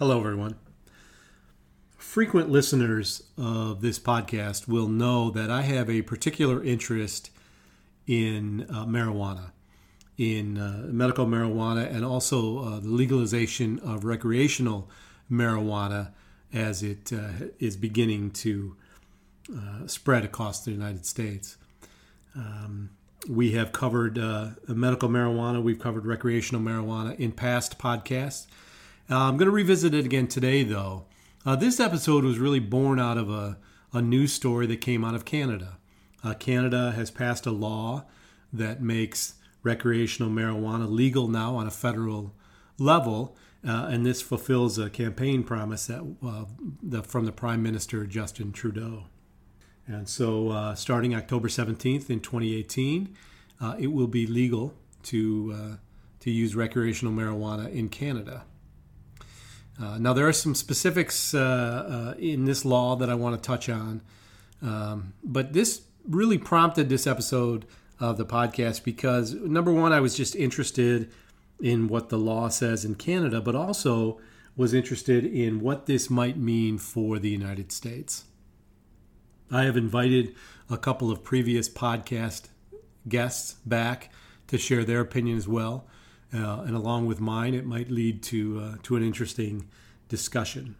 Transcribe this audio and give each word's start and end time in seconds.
Hello, 0.00 0.18
everyone. 0.18 0.54
Frequent 1.98 2.48
listeners 2.48 3.24
of 3.36 3.82
this 3.82 3.98
podcast 3.98 4.66
will 4.66 4.88
know 4.88 5.30
that 5.30 5.50
I 5.50 5.60
have 5.60 5.90
a 5.90 6.00
particular 6.00 6.64
interest 6.64 7.30
in 8.06 8.66
uh, 8.70 8.86
marijuana, 8.86 9.50
in 10.16 10.56
uh, 10.56 10.86
medical 10.86 11.26
marijuana, 11.26 11.86
and 11.94 12.02
also 12.02 12.60
uh, 12.60 12.80
the 12.80 12.88
legalization 12.88 13.78
of 13.80 14.06
recreational 14.06 14.88
marijuana 15.30 16.12
as 16.50 16.82
it 16.82 17.12
uh, 17.12 17.48
is 17.58 17.76
beginning 17.76 18.30
to 18.30 18.76
uh, 19.54 19.86
spread 19.86 20.24
across 20.24 20.64
the 20.64 20.70
United 20.70 21.04
States. 21.04 21.58
Um, 22.34 22.88
we 23.28 23.52
have 23.52 23.72
covered 23.72 24.18
uh, 24.18 24.52
medical 24.66 25.10
marijuana, 25.10 25.62
we've 25.62 25.78
covered 25.78 26.06
recreational 26.06 26.62
marijuana 26.62 27.20
in 27.20 27.32
past 27.32 27.78
podcasts. 27.78 28.46
Uh, 29.10 29.22
I'm 29.22 29.36
going 29.36 29.46
to 29.46 29.54
revisit 29.54 29.92
it 29.92 30.04
again 30.04 30.28
today, 30.28 30.62
though. 30.62 31.06
Uh, 31.44 31.56
this 31.56 31.80
episode 31.80 32.22
was 32.22 32.38
really 32.38 32.60
born 32.60 33.00
out 33.00 33.18
of 33.18 33.28
a, 33.28 33.58
a 33.92 34.00
news 34.00 34.32
story 34.32 34.68
that 34.68 34.80
came 34.80 35.04
out 35.04 35.16
of 35.16 35.24
Canada. 35.24 35.78
Uh, 36.22 36.34
Canada 36.34 36.92
has 36.92 37.10
passed 37.10 37.44
a 37.44 37.50
law 37.50 38.04
that 38.52 38.80
makes 38.80 39.34
recreational 39.64 40.30
marijuana 40.30 40.88
legal 40.88 41.26
now 41.26 41.56
on 41.56 41.66
a 41.66 41.72
federal 41.72 42.32
level, 42.78 43.36
uh, 43.66 43.88
and 43.90 44.06
this 44.06 44.22
fulfills 44.22 44.78
a 44.78 44.88
campaign 44.88 45.42
promise 45.42 45.88
that 45.88 46.02
uh, 46.24 46.44
the, 46.80 47.02
from 47.02 47.24
the 47.24 47.32
Prime 47.32 47.64
Minister 47.64 48.06
Justin 48.06 48.52
Trudeau. 48.52 49.06
And 49.88 50.08
so, 50.08 50.50
uh, 50.50 50.76
starting 50.76 51.16
October 51.16 51.48
17th 51.48 52.10
in 52.10 52.20
2018, 52.20 53.16
it 53.76 53.88
will 53.88 54.06
be 54.06 54.26
legal 54.26 54.74
to 55.02 55.78
to 56.20 56.30
use 56.30 56.54
recreational 56.54 57.14
marijuana 57.14 57.72
in 57.72 57.88
Canada. 57.88 58.44
Uh, 59.80 59.96
now, 59.98 60.12
there 60.12 60.28
are 60.28 60.32
some 60.32 60.54
specifics 60.54 61.32
uh, 61.32 62.14
uh, 62.14 62.18
in 62.18 62.44
this 62.44 62.64
law 62.64 62.96
that 62.96 63.08
I 63.08 63.14
want 63.14 63.40
to 63.40 63.46
touch 63.46 63.68
on, 63.68 64.02
um, 64.60 65.14
but 65.24 65.54
this 65.54 65.82
really 66.06 66.36
prompted 66.36 66.88
this 66.88 67.06
episode 67.06 67.64
of 67.98 68.18
the 68.18 68.26
podcast 68.26 68.84
because, 68.84 69.34
number 69.34 69.72
one, 69.72 69.92
I 69.92 70.00
was 70.00 70.14
just 70.14 70.36
interested 70.36 71.10
in 71.60 71.88
what 71.88 72.10
the 72.10 72.18
law 72.18 72.48
says 72.48 72.84
in 72.84 72.94
Canada, 72.94 73.40
but 73.40 73.54
also 73.54 74.20
was 74.56 74.74
interested 74.74 75.24
in 75.24 75.60
what 75.60 75.86
this 75.86 76.10
might 76.10 76.36
mean 76.36 76.76
for 76.76 77.18
the 77.18 77.30
United 77.30 77.72
States. 77.72 78.24
I 79.50 79.64
have 79.64 79.76
invited 79.76 80.34
a 80.68 80.76
couple 80.76 81.10
of 81.10 81.24
previous 81.24 81.68
podcast 81.68 82.48
guests 83.08 83.54
back 83.64 84.12
to 84.48 84.58
share 84.58 84.84
their 84.84 85.00
opinion 85.00 85.38
as 85.38 85.48
well 85.48 85.86
uh, 86.32 86.62
and 86.66 86.76
along 86.76 87.06
with 87.06 87.20
mine, 87.20 87.54
it 87.54 87.66
might 87.66 87.90
lead 87.90 88.22
to 88.24 88.60
uh, 88.60 88.76
to 88.84 88.96
an 88.96 89.02
interesting 89.02 89.68
discussion. 90.08 90.76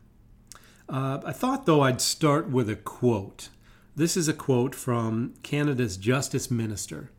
Uh, 0.88 1.20
I 1.24 1.32
thought, 1.32 1.66
though, 1.66 1.82
I'd 1.82 2.00
start 2.00 2.50
with 2.50 2.68
a 2.68 2.76
quote. 2.76 3.48
This 3.94 4.16
is 4.16 4.28
a 4.28 4.32
quote 4.32 4.74
from 4.74 5.34
Canada's 5.42 5.96
Justice 5.96 6.50
Minister, 6.50 7.10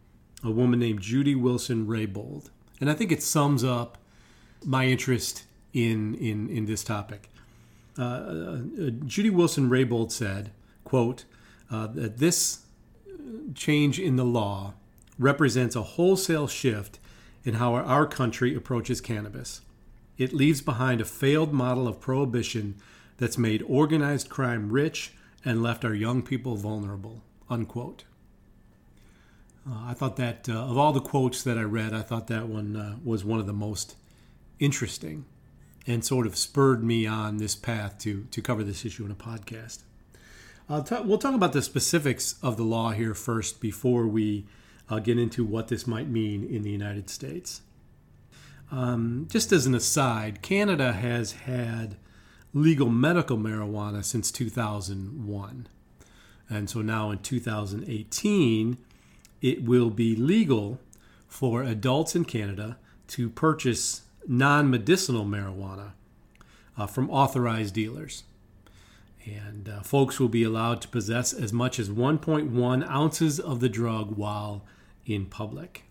a 0.44 0.52
woman 0.52 0.80
named 0.80 1.02
Jody 1.02 1.36
Wilson 1.36 1.88
Raybould, 1.88 2.50
and 2.80 2.90
I 2.90 2.94
think 2.94 3.12
it 3.12 3.24
sums 3.24 3.64
up 3.64 3.98
my 4.66 4.86
interest 4.86 5.44
in 5.74 6.16
in 6.16 6.50
in 6.50 6.66
this 6.66 6.84
topic. 6.84 7.30
Uh, 7.98 8.04
uh, 8.04 8.58
Jody 9.06 9.30
Wilson 9.30 9.70
Raybould 9.70 10.12
said, 10.12 10.52
"quote 10.84 11.26
uh, 11.70 11.88
that 11.88 12.18
this 12.18 12.66
change 13.56 14.00
in 14.00 14.16
the 14.16 14.26
law 14.26 14.74
represents 15.20 15.76
a 15.76 15.84
wholesale 15.84 16.48
shift." 16.48 17.00
In 17.44 17.56
how 17.56 17.76
our 17.76 18.06
country 18.06 18.56
approaches 18.56 19.02
cannabis. 19.02 19.62
It 20.18 20.34
leaves 20.34 20.62
behind 20.62 21.02
a 21.02 21.06
failed 21.06 21.54
model 21.54 21.88
of 21.88 22.00
prohibition 22.00 22.76
that's 23.18 23.38
made 23.38 23.64
organized 23.68 24.30
crime 24.30 24.72
rich 24.72 25.14
and 25.44 25.64
left 25.64 25.84
our 25.86 25.94
young 25.94 26.22
people 26.22 26.56
vulnerable. 26.56 27.24
Unquote. 27.50 28.04
Uh, 29.68 29.86
I 29.86 29.94
thought 29.94 30.16
that, 30.18 30.50
uh, 30.50 30.54
of 30.54 30.78
all 30.78 30.92
the 30.92 31.02
quotes 31.02 31.44
that 31.44 31.58
I 31.58 31.64
read, 31.64 31.94
I 31.94 32.02
thought 32.02 32.28
that 32.28 32.48
one 32.48 32.76
uh, 32.76 32.96
was 33.04 33.24
one 33.24 33.40
of 33.40 33.48
the 33.48 33.54
most 33.54 33.96
interesting 34.60 35.26
and 35.88 36.06
sort 36.06 36.28
of 36.28 36.36
spurred 36.36 36.84
me 36.84 37.08
on 37.08 37.38
this 37.38 37.56
path 37.56 37.98
to, 38.00 38.26
to 38.32 38.42
cover 38.42 38.64
this 38.64 38.86
issue 38.86 39.06
in 39.06 39.12
a 39.12 39.16
podcast. 39.16 39.80
T- 40.86 40.96
we'll 41.04 41.18
talk 41.18 41.36
about 41.36 41.54
the 41.54 41.62
specifics 41.62 42.36
of 42.42 42.56
the 42.56 42.64
law 42.64 42.92
here 42.92 43.14
first 43.14 43.60
before 43.60 44.08
we 44.08 44.46
I'll 44.92 45.00
get 45.00 45.18
into 45.18 45.46
what 45.46 45.70
this 45.70 45.88
might 45.88 46.10
mean 46.10 46.44
in 46.44 46.64
the 46.64 46.70
United 46.70 47.10
States. 47.10 47.62
Um, 48.70 49.26
just 49.32 49.54
as 49.54 49.66
an 49.66 49.74
aside, 49.74 50.42
Canada 50.42 50.92
has 50.92 51.32
had 51.32 51.96
legal 52.54 52.90
medical 52.90 53.38
marijuana 53.38 54.04
since 54.04 54.32
2001. 54.32 55.68
And 56.50 56.70
so 56.70 56.82
now 56.82 57.10
in 57.10 57.20
2018, 57.20 58.78
it 59.42 59.64
will 59.64 59.90
be 59.90 60.14
legal 60.18 60.78
for 61.26 61.64
adults 61.64 62.14
in 62.14 62.26
Canada 62.26 62.78
to 63.08 63.30
purchase 63.30 64.02
non 64.28 64.70
medicinal 64.70 65.24
marijuana 65.24 65.94
uh, 66.78 66.86
from 66.86 67.10
authorized 67.10 67.74
dealers. 67.74 68.24
And 69.26 69.70
uh, 69.70 69.82
folks 69.84 70.20
will 70.20 70.28
be 70.28 70.44
allowed 70.44 70.82
to 70.82 70.90
possess 70.90 71.32
as 71.32 71.54
much 71.54 71.80
as 71.80 71.90
1.1 71.90 72.90
ounces 72.90 73.40
of 73.40 73.62
the 73.62 73.70
drug 73.70 74.18
while 74.18 74.66
in 75.06 75.26
public. 75.26 75.84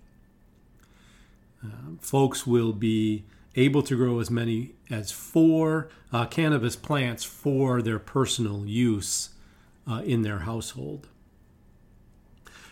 Uh, 1.64 1.96
folks 2.00 2.46
will 2.46 2.72
be 2.72 3.24
able 3.56 3.82
to 3.82 3.96
grow 3.96 4.20
as 4.20 4.30
many 4.30 4.72
as 4.90 5.10
four 5.10 5.88
uh, 6.12 6.24
cannabis 6.26 6.76
plants 6.76 7.24
for 7.24 7.82
their 7.82 7.98
personal 7.98 8.64
use 8.64 9.30
uh, 9.90 10.02
in 10.04 10.22
their 10.22 10.40
household. 10.40 11.08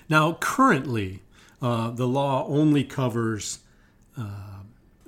Now, 0.08 0.34
currently, 0.40 1.22
uh, 1.60 1.90
the 1.90 2.06
law 2.06 2.46
only 2.46 2.84
covers 2.84 3.58
uh, 4.16 4.62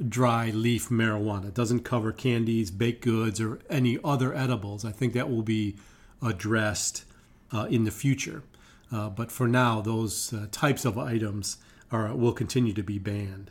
dry 0.09 0.51
leaf 0.51 0.89
marijuana. 0.89 1.49
It 1.49 1.55
doesn't 1.55 1.81
cover 1.81 2.13
candies, 2.13 2.71
baked 2.71 3.03
goods, 3.03 3.41
or 3.41 3.61
any 3.71 3.99
other 4.05 4.35
edibles. 4.35 4.85
I 4.85 4.93
think 4.93 5.13
that 5.15 5.31
will 5.31 5.43
be 5.43 5.77
addressed 6.23 7.05
uh, 7.53 7.67
in 7.71 7.85
the 7.85 7.91
future. 7.91 8.43
Uh, 8.93 9.09
but 9.09 9.31
for 9.31 9.47
now, 9.47 9.81
those 9.81 10.33
uh, 10.33 10.47
types 10.51 10.85
of 10.85 10.99
items 10.99 11.59
are, 11.93 12.15
will 12.15 12.33
continue 12.33 12.73
to 12.73 12.83
be 12.83 12.99
banned. 12.99 13.51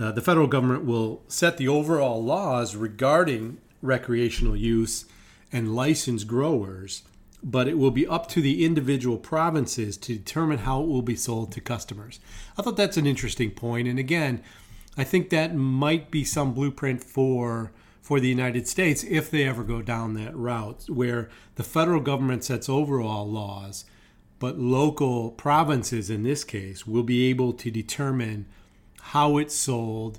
Uh, 0.00 0.10
the 0.12 0.20
federal 0.20 0.46
government 0.46 0.84
will 0.84 1.22
set 1.28 1.56
the 1.56 1.68
overall 1.68 2.22
laws 2.22 2.74
regarding 2.74 3.58
recreational 3.80 4.56
use 4.56 5.04
and 5.52 5.74
licensed 5.74 6.26
growers, 6.26 7.02
but 7.42 7.68
it 7.68 7.78
will 7.78 7.90
be 7.90 8.06
up 8.06 8.26
to 8.28 8.40
the 8.40 8.64
individual 8.64 9.18
provinces 9.18 9.96
to 9.96 10.16
determine 10.16 10.58
how 10.58 10.82
it 10.82 10.88
will 10.88 11.02
be 11.02 11.14
sold 11.14 11.52
to 11.52 11.60
customers. 11.60 12.18
I 12.58 12.62
thought 12.62 12.76
that's 12.76 12.96
an 12.96 13.06
interesting 13.06 13.50
point, 13.50 13.86
and 13.86 13.98
again, 13.98 14.42
I 14.96 15.04
think 15.04 15.30
that 15.30 15.54
might 15.54 16.10
be 16.10 16.24
some 16.24 16.54
blueprint 16.54 17.02
for 17.02 17.72
for 18.00 18.20
the 18.20 18.28
United 18.28 18.68
States 18.68 19.02
if 19.02 19.30
they 19.30 19.44
ever 19.44 19.64
go 19.64 19.80
down 19.80 20.12
that 20.12 20.36
route, 20.36 20.84
where 20.90 21.30
the 21.54 21.62
federal 21.62 22.00
government 22.00 22.44
sets 22.44 22.68
overall 22.68 23.26
laws 23.26 23.86
but 24.38 24.58
local 24.58 25.30
provinces 25.30 26.10
in 26.10 26.22
this 26.22 26.44
case 26.44 26.86
will 26.86 27.02
be 27.02 27.28
able 27.28 27.52
to 27.52 27.70
determine 27.70 28.46
how 29.00 29.38
it's 29.38 29.54
sold 29.54 30.18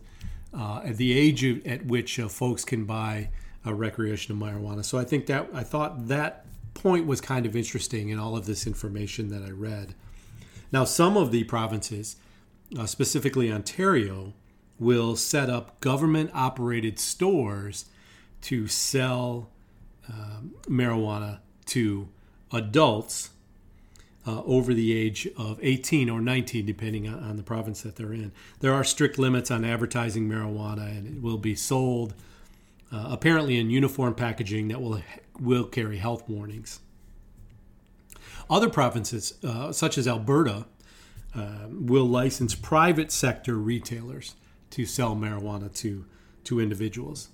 uh, 0.53 0.81
at 0.83 0.97
the 0.97 1.17
age 1.17 1.43
at 1.65 1.85
which 1.85 2.19
uh, 2.19 2.27
folks 2.27 2.63
can 2.63 2.85
buy 2.85 3.29
a 3.65 3.73
recreational 3.73 4.41
marijuana. 4.41 4.85
So 4.85 4.97
I 4.97 5.03
think 5.03 5.25
that 5.25 5.49
I 5.53 5.63
thought 5.63 6.07
that 6.07 6.45
point 6.73 7.07
was 7.07 7.19
kind 7.19 7.45
of 7.45 7.55
interesting 7.55 8.09
in 8.09 8.19
all 8.19 8.37
of 8.37 8.45
this 8.45 8.67
information 8.67 9.29
that 9.29 9.43
I 9.43 9.51
read. 9.51 9.95
Now, 10.71 10.83
some 10.83 11.17
of 11.17 11.31
the 11.31 11.43
provinces, 11.45 12.17
uh, 12.77 12.85
specifically 12.85 13.51
Ontario, 13.51 14.33
will 14.77 15.15
set 15.15 15.49
up 15.49 15.79
government 15.79 16.31
operated 16.33 16.99
stores 16.99 17.85
to 18.41 18.67
sell 18.67 19.49
um, 20.07 20.53
marijuana 20.67 21.39
to 21.65 22.09
adults 22.51 23.31
uh, 24.27 24.41
over 24.43 24.73
the 24.73 24.93
age 24.93 25.27
of 25.37 25.59
18 25.61 26.09
or 26.09 26.19
19, 26.19 26.65
depending 26.65 27.07
on, 27.07 27.23
on, 27.23 27.35
the 27.35 27.43
province 27.43 27.81
that 27.81 27.95
they're 27.95 28.13
in. 28.13 28.31
There 28.59 28.73
are 28.73 28.83
strict 28.83 29.19
limits 29.19 29.51
on 29.51 29.63
advertising 29.63 30.27
marijuana, 30.27 30.89
and 30.89 31.07
it 31.07 31.21
will 31.21 31.37
be 31.37 31.55
sold 31.55 32.13
uh, 32.91 33.07
apparently 33.09 33.57
in 33.57 33.69
uniform 33.69 34.15
packaging 34.15 34.67
that 34.69 34.81
will 34.81 35.01
will 35.39 35.65
carry 35.65 35.97
health 35.97 36.27
warnings. 36.29 36.79
Other 38.49 38.69
provinces, 38.69 39.33
uh, 39.43 39.71
such 39.71 39.97
as 39.97 40.07
Alberta, 40.07 40.65
uh, 41.35 41.67
will 41.69 42.05
license 42.05 42.55
private 42.55 43.11
sector 43.11 43.55
retailers 43.55 44.35
to 44.71 44.85
sell 44.85 45.15
marijuana 45.15 45.73
to 45.77 46.05
to 46.45 46.59
individuals. 46.59 47.29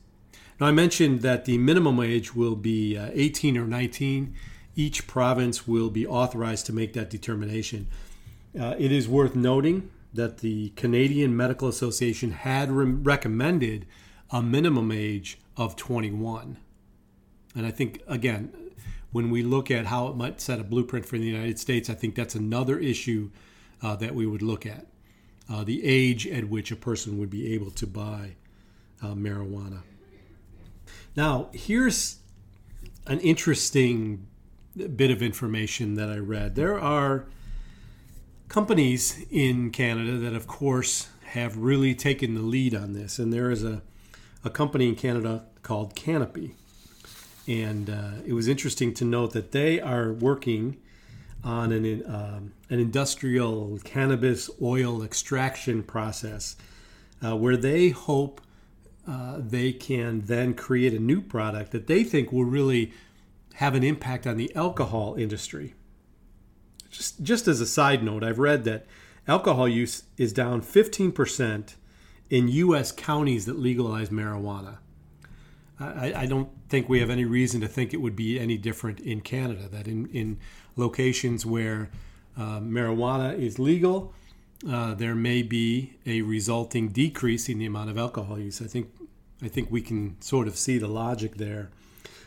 Now, 0.60 0.68
I 0.68 0.72
mentioned 0.72 1.22
that 1.22 1.46
the 1.46 1.58
minimum 1.58 2.00
age 2.00 2.36
will 2.36 2.56
be 2.56 2.98
uh, 2.98 3.10
18 3.14 3.58
or 3.58 3.66
19 3.66 4.36
each 4.76 5.08
province 5.08 5.68
will 5.68 5.90
be 5.90 6.06
authorized 6.08 6.66
to 6.68 6.74
make 6.74 6.94
that 6.94 7.10
determination. 7.10 7.88
Uh, 8.60 8.76
it 8.78 8.92
is 8.92 9.08
worth 9.08 9.36
noting 9.36 9.90
that 10.14 10.40
the 10.40 10.70
Canadian 10.72 11.36
Medical 11.36 11.68
Association 11.68 12.32
had 12.32 12.72
re- 12.72 12.86
recommended 12.86 13.86
a 14.30 14.42
minimum 14.42 14.92
age 14.92 15.40
of 15.58 15.76
21. 15.76 16.58
And 17.56 17.66
I 17.66 17.72
think, 17.72 18.02
again, 18.08 18.54
when 19.12 19.30
we 19.30 19.44
look 19.44 19.70
at 19.70 19.88
how 19.88 20.08
it 20.08 20.16
might 20.16 20.40
set 20.40 20.60
a 20.60 20.64
blueprint 20.64 21.06
for 21.06 21.18
the 21.18 21.26
United 21.26 21.60
States, 21.60 21.90
I 21.90 21.94
think 21.94 22.16
that's 22.16 22.36
another 22.36 22.80
issue 22.80 23.30
uh, 23.82 23.96
that 23.98 24.16
we 24.16 24.26
would 24.26 24.42
look 24.42 24.66
at 24.66 24.88
uh, 25.50 25.64
the 25.64 25.84
age 25.84 26.28
at 26.28 26.46
which 26.46 26.72
a 26.72 26.76
person 26.76 27.18
would 27.18 27.30
be 27.30 27.54
able 27.54 27.72
to 27.72 27.88
buy 27.88 28.36
uh, 29.02 29.14
marijuana. 29.14 29.82
Now, 31.16 31.50
here's 31.52 32.20
an 33.08 33.20
interesting 33.20 34.28
bit 34.76 35.12
of 35.12 35.22
information 35.22 35.96
that 35.96 36.10
I 36.10 36.18
read. 36.18 36.56
There 36.56 36.80
are 36.80 37.26
companies 38.48 39.26
in 39.30 39.72
Canada 39.72 40.18
that, 40.18 40.34
of 40.34 40.48
course, 40.48 41.10
have 41.26 41.58
really 41.58 41.96
taken 41.96 42.36
the 42.36 42.42
lead 42.42 42.76
on 42.76 42.94
this, 42.94 43.20
and 43.20 43.32
there 43.32 43.52
is 43.52 43.64
a, 43.64 43.82
a 44.44 44.50
company 44.50 44.90
in 44.90 44.96
Canada 44.96 45.46
called 45.62 45.96
Canopy. 45.96 46.56
And 47.48 47.90
uh, 47.90 48.22
it 48.26 48.34
was 48.34 48.48
interesting 48.48 48.94
to 48.96 49.06
note 49.06 49.34
that 49.34 49.52
they 49.52 49.80
are 49.80 50.12
working 50.12 50.78
on 51.44 51.72
an, 51.72 52.04
um, 52.06 52.54
an 52.70 52.80
industrial 52.80 53.80
cannabis 53.84 54.50
oil 54.62 55.04
extraction 55.04 55.84
process 55.84 56.56
uh, 57.26 57.36
where 57.36 57.58
they 57.58 57.90
hope 57.90 58.42
uh, 59.08 59.38
they 59.40 59.72
can 59.72 60.22
then 60.22 60.54
create 60.54 60.94
a 60.94 61.00
new 61.00 61.22
product 61.22 61.72
that 61.72 61.88
they 61.88 62.04
think 62.04 62.32
will 62.32 62.46
really 62.46 62.94
have 63.56 63.76
an 63.76 63.84
impact 63.84 64.26
on 64.26 64.38
the 64.38 64.54
alcohol 64.56 65.16
industry. 65.16 65.74
Just, 66.90 67.22
just 67.24 67.48
as 67.48 67.62
a 67.62 67.66
side 67.66 68.04
note, 68.04 68.24
I've 68.24 68.40
read 68.40 68.64
that 68.66 68.86
alcohol 69.28 69.68
use 69.68 70.04
is 70.18 70.34
down 70.34 70.62
15% 70.62 71.76
in 72.30 72.48
U.S. 72.48 72.92
counties 72.92 73.46
that 73.46 73.60
legalize 73.60 74.10
marijuana. 74.10 74.78
I, 75.80 76.14
I, 76.16 76.26
don't 76.28 76.50
think 76.70 76.88
we 76.88 77.00
have 77.00 77.10
any 77.10 77.26
reason 77.26 77.60
to 77.62 77.68
think 77.68 77.92
it 77.92 77.98
would 77.98 78.16
be 78.16 78.40
any 78.40 78.58
different 78.58 79.00
in 79.00 79.22
Canada, 79.22 79.68
that 79.70 79.88
in, 79.88 80.06
in 80.08 80.38
locations 80.76 81.44
where 81.44 81.90
uh, 82.38 82.60
marijuana 82.60 83.38
is 83.38 83.58
legal, 83.58 84.14
uh, 84.70 84.94
there 84.94 85.16
may 85.16 85.42
be 85.42 85.98
a 86.06 86.22
resulting 86.22 86.90
decrease 86.90 87.50
in 87.50 87.58
the 87.58 87.66
amount 87.66 87.90
of 87.90 87.98
alcohol 87.98 88.38
use. 88.38 88.62
I 88.62 88.68
think 88.68 88.92
I 89.44 89.48
think 89.48 89.72
we 89.72 89.82
can 89.82 90.22
sort 90.22 90.48
of 90.48 90.56
see 90.56 90.78
the 90.78 90.88
logic 90.88 91.38
there. 91.38 91.72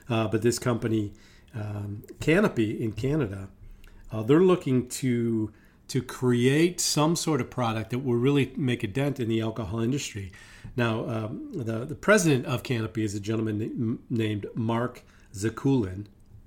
Uh, 0.08 0.28
but 0.28 0.42
this 0.42 0.58
company, 0.58 1.12
um, 1.54 2.02
Canopy 2.20 2.82
in 2.82 2.92
Canada, 2.92 3.48
uh, 4.12 4.22
they're 4.22 4.40
looking 4.40 4.88
to 4.88 5.52
to 5.86 6.00
create 6.00 6.80
some 6.80 7.14
sort 7.14 7.42
of 7.42 7.50
product 7.50 7.90
that 7.90 7.98
will 7.98 8.14
really 8.14 8.52
make 8.56 8.82
a 8.82 8.86
dent 8.86 9.20
in 9.20 9.28
the 9.28 9.42
alcohol 9.42 9.80
industry. 9.80 10.32
Now, 10.76 11.06
um, 11.08 11.50
the 11.52 11.84
the 11.84 11.94
president 11.94 12.46
of 12.46 12.62
Canopy 12.62 13.04
is 13.04 13.14
a 13.14 13.20
gentleman 13.20 13.98
named 14.08 14.46
Mark 14.54 15.02
Zekulin. 15.34 16.06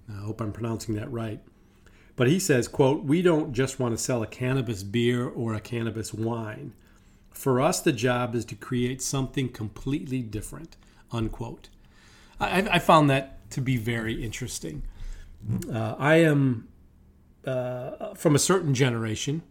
I 0.09 0.21
hope 0.21 0.41
I'm 0.41 0.53
pronouncing 0.53 0.95
that 0.95 1.11
right. 1.11 1.39
But 2.15 2.27
he 2.27 2.39
says, 2.39 2.67
quote, 2.67 3.03
we 3.03 3.21
don't 3.21 3.53
just 3.53 3.79
want 3.79 3.95
to 3.95 4.03
sell 4.03 4.23
a 4.23 4.27
cannabis 4.27 4.81
beer 4.81 5.27
or 5.27 5.53
a 5.53 5.59
cannabis 5.59 6.13
wine. 6.13 6.73
For 7.29 7.61
us, 7.61 7.79
the 7.79 7.91
job 7.91 8.33
is 8.33 8.43
to 8.45 8.55
create 8.55 9.03
something 9.03 9.49
completely 9.49 10.23
different, 10.23 10.75
unquote. 11.11 11.69
I, 12.39 12.67
I 12.71 12.79
found 12.79 13.11
that 13.11 13.36
to 13.49 13.61
be 13.61 13.77
very 13.77 14.23
interesting. 14.23 14.83
Uh, 15.71 15.95
I 15.97 16.15
am 16.15 16.67
uh, 17.45 18.13
from 18.13 18.35
a 18.35 18.39
certain 18.39 18.73
generation 18.73 19.41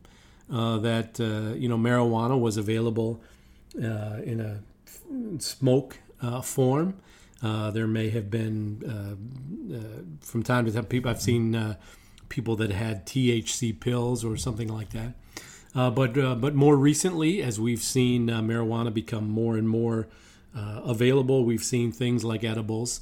uh, 0.52 0.76
that, 0.78 1.19
uh, 1.19 1.54
you 1.54 1.69
know, 1.69 1.78
marijuana 1.78 2.38
was 2.38 2.56
available 2.56 3.22
uh, 3.82 4.20
in 4.22 4.40
a 4.40 5.40
smoke 5.40 5.98
uh, 6.20 6.40
form. 6.43 6.94
there 7.43 7.87
may 7.87 8.10
have 8.10 8.31
been, 8.31 8.82
from 10.20 10.43
time 10.43 10.66
to 10.66 10.72
time, 10.72 10.84
people 10.84 11.10
I've 11.10 11.22
seen 11.22 11.76
people 12.28 12.56
that 12.56 12.70
had 12.70 13.06
THC 13.06 13.78
pills 13.81 14.25
or 14.25 14.37
something 14.37 14.69
like 14.69 14.90
that. 14.90 15.14
But 15.75 16.14
but 16.40 16.54
more 16.54 16.76
recently, 16.76 17.43
as 17.43 17.58
we've 17.58 17.82
seen 17.82 18.28
marijuana 18.28 18.93
become 18.93 19.28
more 19.28 19.56
and 19.56 19.69
more 19.69 20.08
available, 20.54 21.44
we've 21.44 21.64
seen 21.64 21.93
things 21.93 22.25
like 22.25 22.44
edibles 22.44 23.00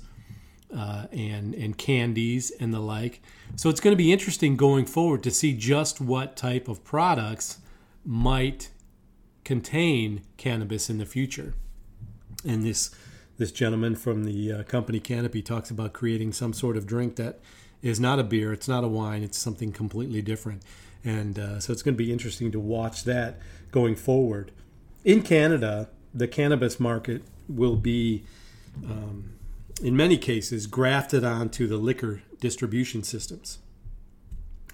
uh, 0.74 1.06
and 1.12 1.54
and 1.54 1.78
candies 1.78 2.50
and 2.60 2.72
the 2.72 2.80
like. 2.80 3.22
So 3.56 3.68
it's 3.68 3.80
going 3.80 3.92
to 3.92 4.02
be 4.02 4.12
interesting 4.12 4.56
going 4.56 4.86
forward 4.86 5.22
to 5.22 5.30
see 5.30 5.52
just 5.54 6.00
what 6.00 6.36
type 6.36 6.68
of 6.68 6.84
products 6.84 7.58
might 8.04 8.70
contain 9.44 10.22
cannabis 10.36 10.90
in 10.90 10.98
the 10.98 11.06
future. 11.06 11.54
And 12.44 12.64
this 12.64 12.90
this 13.36 13.52
gentleman 13.52 13.96
from 13.96 14.24
the 14.24 14.52
uh, 14.52 14.62
company 14.64 15.00
Canopy 15.00 15.42
talks 15.42 15.70
about 15.70 15.92
creating 15.92 16.32
some 16.32 16.52
sort 16.52 16.76
of 16.76 16.86
drink 16.86 17.16
that 17.16 17.40
is 17.82 18.00
not 18.00 18.18
a 18.18 18.24
beer, 18.24 18.52
it's 18.52 18.68
not 18.68 18.84
a 18.84 18.88
wine, 18.88 19.22
it's 19.22 19.38
something 19.38 19.72
completely 19.72 20.22
different. 20.22 20.62
And 21.04 21.38
uh, 21.38 21.60
so 21.60 21.72
it's 21.72 21.82
going 21.82 21.94
to 21.94 22.02
be 22.02 22.12
interesting 22.12 22.50
to 22.52 22.60
watch 22.60 23.04
that 23.04 23.38
going 23.70 23.94
forward. 23.94 24.52
In 25.04 25.20
Canada, 25.22 25.90
the 26.14 26.26
cannabis 26.26 26.80
market 26.80 27.22
will 27.46 27.76
be, 27.76 28.24
um, 28.86 29.33
in 29.82 29.96
many 29.96 30.16
cases, 30.16 30.66
grafted 30.66 31.24
onto 31.24 31.66
the 31.66 31.76
liquor 31.76 32.22
distribution 32.40 33.02
systems 33.02 33.58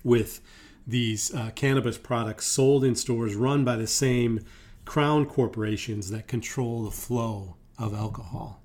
with 0.03 0.41
these 0.87 1.35
uh, 1.35 1.51
cannabis 1.55 1.99
products 1.99 2.47
sold 2.47 2.85
in 2.85 2.95
stores 2.95 3.35
run 3.35 3.65
by 3.65 3.77
the 3.77 3.87
same 3.87 4.41
crown 4.85 5.27
corporations 5.27 6.11
that 6.11 6.27
control 6.27 6.85
the 6.85 6.91
flow 6.91 7.57
of 7.79 7.95
alcohol. 7.95 8.61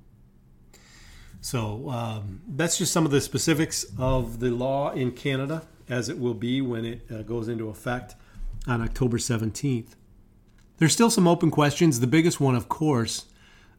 So 1.42 1.90
um, 1.92 2.42
that's 2.48 2.78
just 2.78 2.92
some 2.92 3.06
of 3.06 3.12
the 3.12 3.22
specifics 3.22 3.86
of 4.00 4.40
the 4.40 4.50
law 4.50 4.92
in 4.92 5.12
Canada 5.12 5.68
as 5.88 6.10
it 6.10 6.20
will 6.20 6.34
be 6.34 6.62
when 6.62 6.86
it 6.86 7.02
uh, 7.12 7.22
goes 7.22 7.48
into 7.48 7.70
effect 7.70 8.16
on 8.66 8.82
October 8.82 9.18
17th. 9.18 9.90
There's 10.78 10.94
still 10.94 11.12
some 11.12 11.28
open 11.28 11.52
questions. 11.52 12.00
The 12.00 12.08
biggest 12.08 12.40
one, 12.40 12.56
of 12.56 12.68
course, 12.68 13.26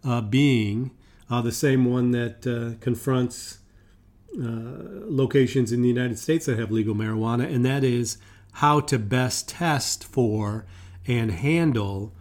uh, 0.04 0.20
being 0.20 0.92
uh, 1.30 1.42
the 1.42 1.52
same 1.52 1.84
one 1.84 2.10
that 2.12 2.46
uh, 2.46 2.78
confronts 2.80 3.58
uh, 4.38 5.06
locations 5.06 5.72
in 5.72 5.82
the 5.82 5.88
United 5.88 6.18
States 6.18 6.46
that 6.46 6.58
have 6.58 6.70
legal 6.70 6.94
marijuana, 6.94 7.52
and 7.52 7.64
that 7.64 7.82
is 7.82 8.18
how 8.52 8.80
to 8.80 8.98
best 8.98 9.48
test 9.48 10.04
for 10.04 10.66
and 11.06 11.30
handle 11.30 12.12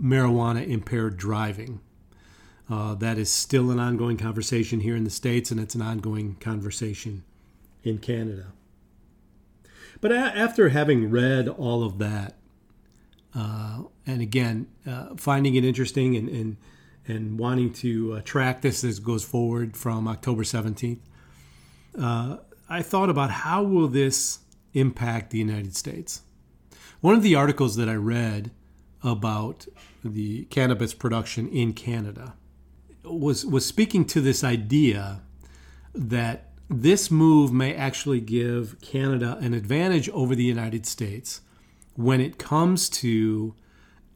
marijuana 0.00 0.66
impaired 0.66 1.16
driving. 1.16 1.80
Uh, 2.68 2.94
that 2.94 3.18
is 3.18 3.30
still 3.30 3.70
an 3.70 3.78
ongoing 3.78 4.16
conversation 4.16 4.80
here 4.80 4.96
in 4.96 5.04
the 5.04 5.10
States, 5.10 5.50
and 5.50 5.60
it's 5.60 5.74
an 5.74 5.82
ongoing 5.82 6.36
conversation 6.36 7.22
in 7.82 7.98
Canada. 7.98 8.46
But 10.00 10.12
a- 10.12 10.16
after 10.16 10.70
having 10.70 11.10
read 11.10 11.48
all 11.48 11.82
of 11.84 11.98
that, 11.98 12.36
uh, 13.34 13.82
and 14.06 14.22
again, 14.22 14.68
uh, 14.86 15.14
finding 15.16 15.54
it 15.54 15.64
interesting 15.64 16.16
and, 16.16 16.28
and, 16.28 16.56
and 17.06 17.38
wanting 17.38 17.72
to 17.72 18.14
uh, 18.14 18.20
track 18.22 18.62
this 18.62 18.84
as 18.84 18.98
it 18.98 19.04
goes 19.04 19.24
forward 19.24 19.76
from 19.76 20.08
October 20.08 20.42
17th, 20.42 21.00
uh, 21.98 22.38
I 22.68 22.82
thought 22.82 23.10
about 23.10 23.30
how 23.30 23.62
will 23.62 23.88
this 23.88 24.40
impact 24.72 25.30
the 25.30 25.38
United 25.38 25.76
States? 25.76 26.22
One 27.00 27.14
of 27.14 27.22
the 27.22 27.34
articles 27.34 27.76
that 27.76 27.88
I 27.88 27.94
read 27.94 28.50
about 29.02 29.66
the 30.02 30.44
cannabis 30.46 30.94
production 30.94 31.48
in 31.48 31.72
Canada 31.74 32.34
was 33.04 33.44
was 33.44 33.66
speaking 33.66 34.06
to 34.06 34.20
this 34.20 34.42
idea 34.42 35.20
that 35.94 36.50
this 36.70 37.10
move 37.10 37.52
may 37.52 37.74
actually 37.74 38.20
give 38.20 38.80
Canada 38.80 39.38
an 39.40 39.52
advantage 39.52 40.08
over 40.10 40.34
the 40.34 40.44
United 40.44 40.86
States 40.86 41.42
when 41.94 42.20
it 42.20 42.38
comes 42.38 42.88
to 42.88 43.54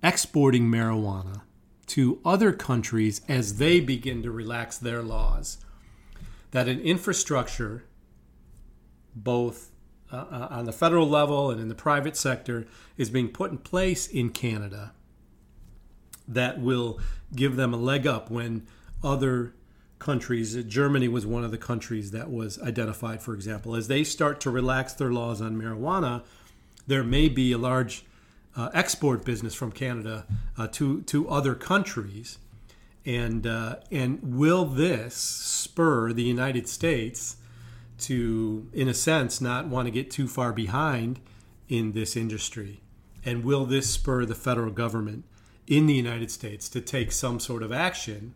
exporting 0.03 0.71
marijuana 0.71 1.43
to 1.89 2.21
other 2.25 2.53
countries 2.53 3.21
as 3.29 3.59
they 3.59 3.81
begin 3.81 4.23
to 4.23 4.31
relax 4.31 4.79
their 4.79 5.03
laws. 5.03 5.59
That 6.51 6.69
an 6.69 6.81
infrastructure, 6.81 7.85
both 9.15 9.71
uh, 10.11 10.17
uh 10.17 10.49
on 10.51 10.65
the 10.65 10.73
federal 10.73 11.09
level 11.09 11.51
and 11.51 11.61
in 11.61 11.69
the 11.69 11.75
private 11.75 12.17
sector, 12.17 12.67
is 12.97 13.11
being 13.11 13.29
put 13.29 13.51
in 13.51 13.59
place 13.59 14.07
in 14.07 14.31
Canada 14.31 14.93
that 16.27 16.61
will 16.61 17.01
give 17.35 17.57
them 17.57 17.73
a 17.73 17.77
leg 17.77 18.07
up 18.07 18.31
when 18.31 18.67
other 19.03 19.55
countries. 19.99 20.55
Germany 20.65 21.09
was 21.09 21.27
one 21.27 21.45
of 21.45 21.51
the 21.51 21.59
countries 21.59 22.11
that 22.13 22.31
was 22.31 22.61
identified, 22.61 23.23
for 23.23 23.35
example. 23.35 23.75
As 23.75 23.89
they 23.89 24.05
start 24.05 24.41
to 24.41 24.51
relax 24.51 24.93
their 24.93 25.13
laws 25.13 25.41
on 25.41 25.57
marijuana, 25.57 26.23
there 26.87 27.03
may 27.03 27.29
be 27.29 27.53
a 27.53 27.59
large 27.59 28.05
uh, 28.57 28.71
export 28.75 29.25
business 29.25 29.55
from 29.55 29.73
Canada 29.73 30.27
uh, 30.57 30.67
to 30.69 31.03
to 31.03 31.29
other 31.29 31.55
countries, 31.55 32.39
and 33.05 33.47
uh, 33.47 33.77
and 33.91 34.21
will 34.23 34.65
this 34.65 35.15
spur 35.15 36.13
the 36.13 36.23
United 36.23 36.69
States 36.69 37.37
to, 37.99 38.69
in 38.73 38.89
a 38.89 38.95
sense, 38.95 39.41
not 39.41 39.67
want 39.67 39.87
to 39.87 39.91
get 39.91 40.11
too 40.11 40.29
far 40.29 40.53
behind 40.53 41.21
in 41.69 41.93
this 41.93 42.17
industry, 42.17 42.81
and 43.25 43.45
will 43.45 43.65
this 43.65 43.91
spur 43.91 44.25
the 44.25 44.35
federal 44.35 44.71
government 44.71 45.25
in 45.67 45.87
the 45.87 45.95
United 45.95 46.31
States 46.31 46.69
to 46.71 46.81
take 46.81 47.13
some 47.13 47.39
sort 47.39 47.63
of 47.63 47.71
action 47.71 48.35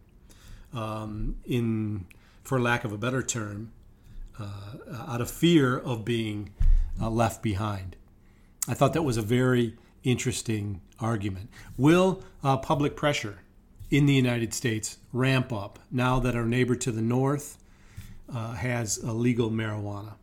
um, 0.74 1.36
in, 1.44 2.04
for 2.42 2.60
lack 2.60 2.84
of 2.84 2.92
a 2.92 2.98
better 2.98 3.22
term, 3.22 3.72
uh, 4.38 5.04
out 5.08 5.20
of 5.20 5.30
fear 5.30 5.78
of 5.78 6.04
being 6.04 6.50
uh, 7.00 7.08
left 7.08 7.42
behind. 7.42 7.96
I 8.68 8.74
thought 8.74 8.92
that 8.92 9.02
was 9.02 9.16
a 9.16 9.22
very 9.22 9.76
interesting 10.04 10.80
argument. 11.00 11.50
Will 11.76 12.22
uh, 12.42 12.56
public 12.56 12.96
pressure 12.96 13.38
in 13.90 14.06
the 14.06 14.14
United 14.14 14.54
States 14.54 14.98
ramp 15.12 15.52
up 15.52 15.78
now 15.90 16.18
that 16.18 16.34
our 16.34 16.46
neighbor 16.46 16.74
to 16.76 16.90
the 16.90 17.02
north 17.02 17.58
uh, 18.34 18.54
has 18.54 19.02
legal 19.02 19.50
marijuana? 19.50 20.14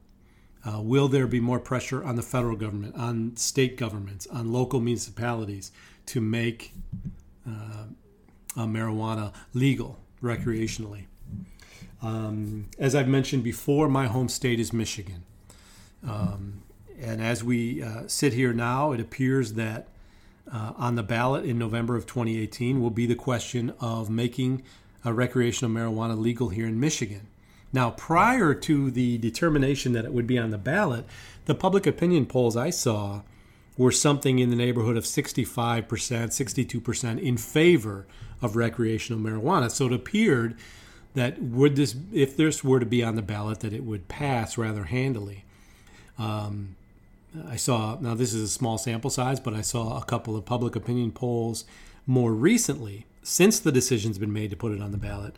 Uh, 0.66 0.82
will 0.82 1.08
there 1.08 1.28
be 1.28 1.40
more 1.40 1.60
pressure 1.60 2.04
on 2.04 2.16
the 2.16 2.22
federal 2.22 2.56
government, 2.56 2.96
on 2.96 3.36
state 3.38 3.78
governments, 3.78 4.28
on 4.28 4.52
local 4.52 4.80
municipalities 4.80 5.72
to 6.06 6.20
make 6.20 6.74
uh, 7.48 7.86
marijuana 8.58 9.32
legal 9.54 9.98
recreationally? 10.22 11.06
Um, 12.02 12.70
as 12.78 12.96
I've 12.96 13.08
mentioned 13.08 13.44
before, 13.44 13.88
my 13.90 14.08
home 14.08 14.30
state 14.30 14.60
is 14.60 14.74
Michigan. 14.74 15.24
Um, 16.08 16.62
and 17.02 17.22
as 17.22 17.44
we 17.44 17.82
uh, 17.82 18.04
sit 18.08 18.34
here 18.34 18.54
now, 18.54 18.92
it 18.92 19.00
appears 19.00 19.54
that 19.54 19.88
uh, 20.52 20.74
on 20.78 20.96
the 20.96 21.04
ballot 21.04 21.46
in 21.46 21.58
November 21.58 21.96
of 21.96 22.06
2018 22.06 22.82
will 22.82 22.90
be 22.90 23.06
the 23.06 23.16
question 23.16 23.74
of 23.80 24.10
making 24.10 24.64
recreational 25.06 25.74
marijuana 25.74 26.20
legal 26.20 26.50
here 26.50 26.68
in 26.68 26.80
Michigan. 26.80 27.28
Now, 27.72 27.92
prior 27.92 28.54
to 28.54 28.92
the 28.92 29.18
determination 29.20 29.94
that 29.94 30.06
it 30.06 30.14
would 30.14 30.28
be 30.28 30.38
on 30.38 30.50
the 30.50 30.58
ballot, 30.58 31.06
the 31.46 31.56
public 31.56 31.86
opinion 31.86 32.26
polls 32.26 32.58
I 32.58 32.72
saw 32.72 33.22
were 33.78 33.92
something 33.92 34.40
in 34.40 34.50
the 34.50 34.56
neighborhood 34.56 34.98
of 34.98 35.04
65%, 35.06 35.86
62% 35.86 37.22
in 37.22 37.38
favor 37.38 38.08
of 38.42 38.56
recreational 38.56 39.22
marijuana. 39.22 39.72
So 39.72 39.86
it 39.86 39.94
appeared 39.94 40.58
that 41.14 41.42
would 41.42 41.76
this, 41.76 41.96
if 42.12 42.36
this 42.36 42.64
were 42.64 42.80
to 42.80 42.86
be 42.86 43.04
on 43.04 43.16
the 43.16 43.22
ballot, 43.22 43.62
that 43.62 43.74
it 43.74 43.84
would 43.84 44.08
pass 44.08 44.58
rather 44.58 44.86
handily. 44.86 45.46
Um, 46.18 46.76
I 47.48 47.56
saw 47.56 47.98
now 48.00 48.16
this 48.16 48.34
is 48.34 48.44
a 48.44 48.48
small 48.48 48.78
sample 48.78 49.10
size, 49.10 49.40
but 49.40 49.54
I 49.54 49.62
saw 49.62 49.98
a 49.98 50.06
couple 50.06 50.36
of 50.36 50.46
public 50.46 50.76
opinion 50.76 51.12
polls 51.12 51.66
more 52.08 52.34
recently, 52.34 53.06
since 53.22 53.60
the 53.60 53.72
decision's 53.72 54.18
been 54.18 54.34
made 54.34 54.50
to 54.50 54.56
put 54.56 54.72
it 54.72 54.82
on 54.82 54.92
the 54.92 54.98
ballot, 54.98 55.36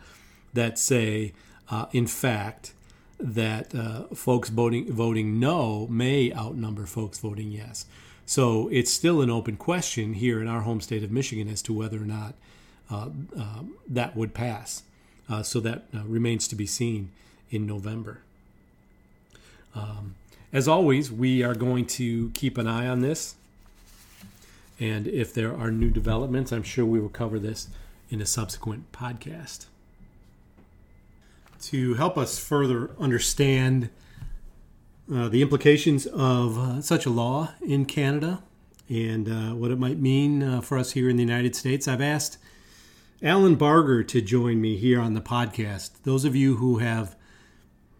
that 0.53 0.79
say 0.79 1.33
uh, 1.69 1.85
in 1.93 2.05
fact, 2.05 2.73
that 3.19 3.73
uh, 3.73 4.03
folks 4.13 4.49
voting 4.49 4.91
voting 4.91 5.39
no 5.39 5.87
may 5.87 6.33
outnumber 6.33 6.85
folks 6.85 7.19
voting 7.19 7.51
yes. 7.51 7.85
So 8.25 8.67
it's 8.69 8.91
still 8.91 9.21
an 9.21 9.29
open 9.29 9.57
question 9.57 10.13
here 10.13 10.41
in 10.41 10.47
our 10.47 10.61
home 10.61 10.81
state 10.81 11.03
of 11.03 11.11
Michigan 11.11 11.47
as 11.47 11.61
to 11.63 11.73
whether 11.73 11.97
or 11.97 12.05
not 12.05 12.33
uh, 12.89 13.09
uh 13.37 13.63
that 13.87 14.15
would 14.15 14.33
pass. 14.33 14.83
Uh, 15.29 15.43
so 15.43 15.59
that 15.61 15.85
uh, 15.95 16.03
remains 16.05 16.47
to 16.49 16.55
be 16.55 16.65
seen 16.65 17.11
in 17.49 17.65
November. 17.65 18.21
Um, 19.73 20.15
as 20.53 20.67
always, 20.67 21.11
we 21.11 21.43
are 21.43 21.55
going 21.55 21.85
to 21.85 22.29
keep 22.31 22.57
an 22.57 22.67
eye 22.67 22.87
on 22.87 23.01
this. 23.01 23.35
And 24.79 25.07
if 25.07 25.33
there 25.33 25.55
are 25.55 25.71
new 25.71 25.89
developments, 25.89 26.51
I'm 26.51 26.63
sure 26.63 26.85
we 26.85 26.99
will 26.99 27.09
cover 27.09 27.39
this 27.39 27.69
in 28.09 28.21
a 28.21 28.25
subsequent 28.25 28.91
podcast 28.91 29.67
to 31.61 31.93
help 31.93 32.17
us 32.17 32.39
further 32.39 32.89
understand 32.99 33.89
uh, 35.13 35.29
the 35.29 35.41
implications 35.41 36.05
of 36.07 36.57
uh, 36.57 36.81
such 36.81 37.05
a 37.05 37.09
law 37.09 37.51
in 37.61 37.85
Canada 37.85 38.41
and 38.89 39.29
uh, 39.29 39.55
what 39.55 39.71
it 39.71 39.79
might 39.79 39.99
mean 39.99 40.41
uh, 40.43 40.61
for 40.61 40.77
us 40.77 40.91
here 40.93 41.09
in 41.09 41.15
the 41.15 41.23
United 41.23 41.55
States. 41.55 41.87
I've 41.87 42.01
asked 42.01 42.37
Alan 43.21 43.55
Barger 43.55 44.03
to 44.03 44.21
join 44.21 44.59
me 44.59 44.77
here 44.77 44.99
on 44.99 45.13
the 45.13 45.21
podcast. 45.21 45.91
Those 46.03 46.25
of 46.25 46.35
you 46.35 46.57
who 46.57 46.79
have 46.79 47.15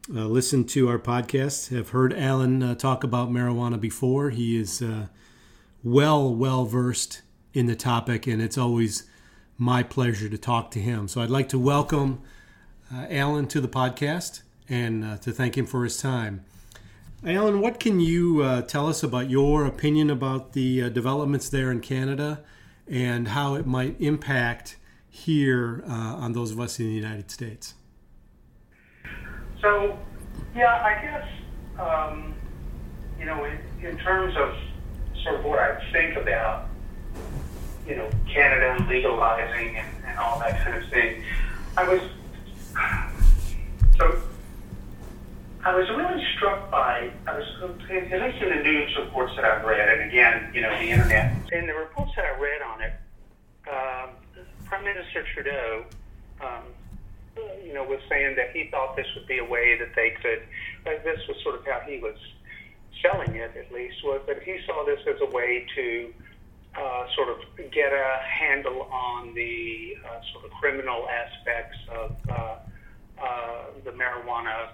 uh, 0.10 0.26
listened 0.26 0.70
to 0.70 0.90
our 0.90 1.00
podcast 1.00 1.76
have 1.76 1.90
heard 1.90 2.14
Alan 2.14 2.64
uh, 2.64 2.76
talk 2.76 3.04
about 3.04 3.30
marijuana 3.30 3.80
before. 3.80 4.30
He 4.32 4.58
is 4.58 4.84
well, 5.84 6.34
well 6.34 6.66
versed 6.66 7.22
in 7.54 7.66
the 7.66 7.76
topic, 7.76 8.28
and 8.28 8.42
it's 8.42 8.58
always 8.58 9.04
my 9.58 9.84
pleasure 9.84 10.30
to 10.30 10.38
talk 10.38 10.72
to 10.72 10.80
him. 10.80 11.08
So 11.08 11.22
I'd 11.22 11.30
like 11.30 11.50
to 11.50 11.60
welcome 11.60 12.22
uh, 12.94 13.06
Alan 13.10 13.48
to 13.48 13.62
the 13.62 13.68
podcast 13.68 14.42
and 14.68 15.04
uh, 15.04 15.18
to 15.18 15.32
thank 15.32 15.58
him 15.58 15.66
for 15.66 15.84
his 15.84 16.02
time. 16.02 16.44
Alan, 17.24 17.62
what 17.62 17.80
can 17.80 18.00
you 18.00 18.42
uh, 18.42 18.64
tell 18.64 18.88
us 18.88 19.04
about 19.04 19.30
your 19.30 19.66
opinion 19.66 20.10
about 20.10 20.54
the 20.54 20.84
uh, 20.84 20.90
developments 20.90 21.50
there 21.50 21.72
in 21.72 21.80
Canada 21.80 22.44
and 22.88 23.30
how 23.30 23.54
it 23.54 23.68
might 23.68 23.96
impact 24.00 24.78
here 25.08 25.84
uh, 25.88 25.92
on 25.92 26.34
those 26.34 26.52
of 26.52 26.60
us 26.60 26.80
in 26.80 26.88
the 26.88 26.94
United 26.94 27.30
States? 27.30 27.76
So, 29.62 29.98
yeah, 30.56 30.82
I 30.84 31.02
guess, 31.02 31.28
um, 31.80 32.34
you 33.20 33.26
know, 33.26 33.46
in, 33.46 33.60
in 33.86 33.98
terms 34.00 34.36
of 34.36 34.56
sort 35.24 35.36
of 35.36 35.46
what 35.46 35.60
I 35.60 35.80
think 35.92 36.18
about, 36.18 36.68
you 37.88 37.96
know, 37.96 38.10
Canada 38.32 38.84
legalizing 38.90 39.78
and, 39.78 39.88
and 40.06 40.18
all 40.18 40.40
that 40.40 40.64
kind 40.64 40.84
of 40.84 40.90
thing, 40.90 41.24
I 41.78 41.88
was 41.88 42.02
so 43.98 44.22
I 45.64 45.76
was 45.76 45.88
really 45.92 46.26
struck 46.36 46.72
by, 46.72 47.12
I 47.28 47.38
was, 47.38 47.46
at 47.62 48.22
least 48.22 48.42
in 48.42 48.50
the 48.50 48.64
news 48.64 48.98
reports 48.98 49.34
that 49.36 49.46
I've 49.46 49.64
read, 49.64 49.88
and 49.90 50.10
again, 50.10 50.52
you 50.56 50.62
know, 50.62 50.72
the 50.72 50.90
internet. 50.90 51.36
In 51.52 51.68
the 51.68 51.76
reports 51.76 52.14
that 52.16 52.26
I 52.26 52.40
read 52.40 52.62
on 52.64 52.82
it, 52.82 52.94
um, 53.70 54.10
Prime 54.66 54.84
Minister 54.84 55.24
Trudeau, 55.34 55.86
um, 56.42 56.64
you 57.64 57.74
know, 57.74 57.84
was 57.84 58.00
saying 58.10 58.36
that 58.36 58.52
he 58.52 58.68
thought 58.70 58.96
this 58.96 59.08
would 59.16 59.28
be 59.28 59.38
a 59.38 59.46
way 59.46 59.78
that 59.78 59.96
they 59.96 60.12
could, 60.22 60.42
uh, 60.86 61.04
this 61.04 61.20
was 61.28 61.38
sort 61.44 61.56
of 61.56 61.66
how 61.66 61.82
he 61.88 62.00
was 62.00 62.16
selling 63.02 63.36
it 63.36 63.56
at 63.58 63.72
least, 63.72 64.04
was 64.04 64.22
that 64.28 64.44
he 64.44 64.60
saw 64.66 64.86
this 64.86 65.00
as 65.08 65.22
a 65.22 65.32
way 65.32 65.66
to 65.76 66.14
uh, 66.78 67.06
sort 67.16 67.30
of 67.30 67.38
get 67.72 67.92
a 67.92 68.20
handle 68.24 68.84
on 68.92 69.34
the 69.34 69.98
uh, 70.06 70.20
sort 70.34 70.46
of 70.46 70.52
criminal 70.52 71.08
aspects 71.10 71.78
of 71.90 72.12
uh, 72.30 72.56
uh, 73.22 73.64
the 73.84 73.92
marijuana 73.92 74.70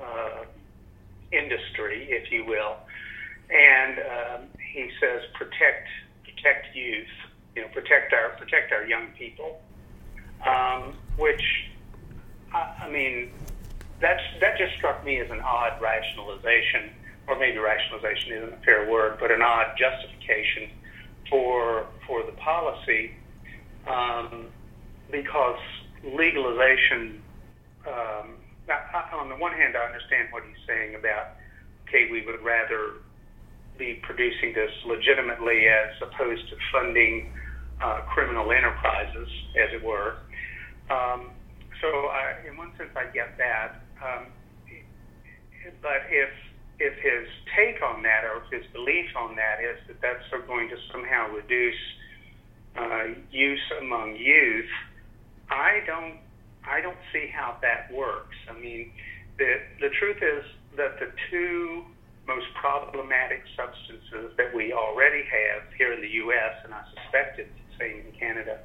uh, 0.00 0.44
industry, 1.32 2.06
if 2.10 2.30
you 2.30 2.44
will. 2.44 2.76
And 3.50 3.98
um, 3.98 4.48
he 4.72 4.90
says 5.00 5.22
protect 5.34 5.88
protect 6.22 6.76
youth, 6.76 7.06
you 7.56 7.62
know, 7.62 7.68
protect 7.68 8.12
our 8.12 8.30
protect 8.38 8.72
our 8.72 8.84
young 8.84 9.08
people. 9.18 9.60
Um, 10.46 10.94
which 11.16 11.42
I, 12.52 12.84
I 12.86 12.90
mean, 12.90 13.30
that's 14.00 14.22
that 14.40 14.58
just 14.58 14.74
struck 14.76 15.04
me 15.04 15.20
as 15.20 15.30
an 15.30 15.40
odd 15.40 15.80
rationalization, 15.80 16.90
or 17.26 17.38
maybe 17.38 17.58
rationalization 17.58 18.32
isn't 18.32 18.52
a 18.54 18.64
fair 18.64 18.90
word, 18.90 19.18
but 19.20 19.30
an 19.30 19.42
odd 19.42 19.76
justification 19.78 20.70
for 21.30 21.86
for 22.06 22.22
the 22.24 22.32
policy 22.32 23.12
um, 23.86 24.46
because 25.10 25.58
legalization. 26.04 27.22
Um, 27.86 28.34
I, 28.68 29.16
on 29.16 29.30
the 29.30 29.36
one 29.36 29.52
hand, 29.52 29.76
I 29.76 29.86
understand 29.86 30.28
what 30.30 30.42
he's 30.44 30.60
saying 30.66 30.94
about 30.94 31.38
okay, 31.88 32.10
we 32.10 32.24
would 32.26 32.44
rather 32.44 33.00
be 33.78 33.94
producing 34.02 34.52
this 34.52 34.70
legitimately 34.84 35.66
as 35.68 35.96
opposed 36.02 36.48
to 36.50 36.56
funding 36.72 37.32
uh, 37.80 38.00
criminal 38.12 38.50
enterprises, 38.52 39.28
as 39.56 39.72
it 39.72 39.82
were. 39.82 40.16
Um, 40.90 41.30
so, 41.80 41.88
I, 41.88 42.46
in 42.48 42.56
one 42.56 42.72
sense, 42.76 42.90
I 42.96 43.06
get 43.12 43.38
that. 43.38 43.82
Um, 44.02 44.26
but 45.82 46.06
if 46.10 46.30
if 46.78 46.94
his 47.02 47.26
take 47.58 47.82
on 47.82 48.02
that 48.04 48.22
or 48.22 48.42
his 48.54 48.64
belief 48.72 49.10
on 49.18 49.34
that 49.34 49.58
is 49.58 49.78
that 49.88 50.00
that's 50.00 50.46
going 50.46 50.68
to 50.68 50.76
somehow 50.92 51.28
reduce 51.34 51.82
uh, 52.78 53.18
use 53.30 53.60
among 53.80 54.14
youth, 54.16 54.70
I 55.50 55.82
don't 55.86 56.18
I 56.66 56.80
don't 56.80 56.98
see 57.12 57.30
how 57.34 57.56
that 57.62 57.92
works. 57.92 58.36
I 58.48 58.58
mean, 58.58 58.92
the 59.38 59.58
the 59.80 59.90
truth 59.98 60.22
is 60.22 60.44
that 60.76 60.98
the 61.00 61.10
two 61.30 61.84
most 62.26 62.46
problematic 62.60 63.42
substances 63.56 64.36
that 64.36 64.54
we 64.54 64.72
already 64.72 65.24
have 65.24 65.62
here 65.76 65.92
in 65.94 66.00
the 66.00 66.12
U.S. 66.28 66.54
and 66.64 66.74
I 66.74 66.84
suspect 66.94 67.40
it's 67.40 67.50
the 67.50 67.84
same 67.84 68.06
in 68.06 68.12
Canada 68.18 68.60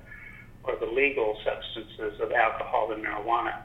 are 0.65 0.77
the 0.79 0.85
legal 0.85 1.37
substances 1.43 2.19
of 2.19 2.31
alcohol 2.31 2.91
and 2.91 3.03
marijuana. 3.03 3.61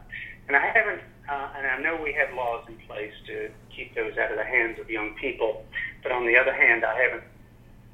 And 0.48 0.56
I 0.56 0.66
haven't 0.66 1.02
uh, 1.28 1.48
and 1.58 1.66
I 1.66 1.78
know 1.80 2.00
we 2.02 2.14
have 2.14 2.34
laws 2.34 2.64
in 2.68 2.76
place 2.86 3.12
to 3.26 3.50
keep 3.74 3.94
those 3.94 4.16
out 4.16 4.30
of 4.30 4.38
the 4.38 4.44
hands 4.44 4.78
of 4.80 4.88
young 4.88 5.14
people. 5.20 5.64
But 6.02 6.10
on 6.10 6.26
the 6.26 6.38
other 6.38 6.54
hand, 6.54 6.84
I 6.84 6.96
haven't 6.96 7.24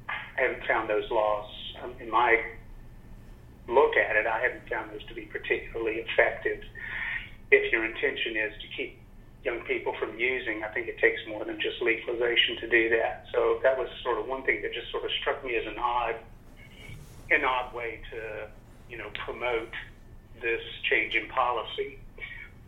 I 0.07 0.41
haven't 0.41 0.65
found 0.65 0.89
those 0.89 1.09
laws 1.11 1.49
um, 1.83 1.93
in 1.99 2.09
my 2.09 2.41
look 3.67 3.95
at 3.97 4.15
it. 4.15 4.27
I 4.27 4.39
haven't 4.41 4.69
found 4.69 4.91
those 4.91 5.03
to 5.07 5.13
be 5.13 5.23
particularly 5.23 6.05
effective. 6.07 6.63
If 7.51 7.71
your 7.71 7.85
intention 7.85 8.35
is 8.37 8.53
to 8.61 8.67
keep 8.75 8.99
young 9.43 9.61
people 9.61 9.95
from 9.99 10.17
using, 10.17 10.63
I 10.63 10.69
think 10.69 10.87
it 10.87 10.97
takes 10.99 11.21
more 11.27 11.45
than 11.45 11.59
just 11.59 11.81
legalization 11.81 12.57
to 12.61 12.69
do 12.69 12.89
that. 12.89 13.25
So 13.33 13.59
that 13.63 13.77
was 13.77 13.87
sort 14.03 14.19
of 14.19 14.27
one 14.27 14.43
thing 14.43 14.61
that 14.63 14.73
just 14.73 14.91
sort 14.91 15.05
of 15.05 15.11
struck 15.21 15.43
me 15.45 15.55
as 15.55 15.65
an 15.67 15.77
odd, 15.77 16.15
an 17.31 17.45
odd 17.45 17.73
way 17.73 18.01
to, 18.11 18.47
you 18.89 18.97
know, 18.97 19.09
promote 19.25 19.73
this 20.41 20.61
change 20.89 21.15
in 21.15 21.27
policy. 21.29 21.99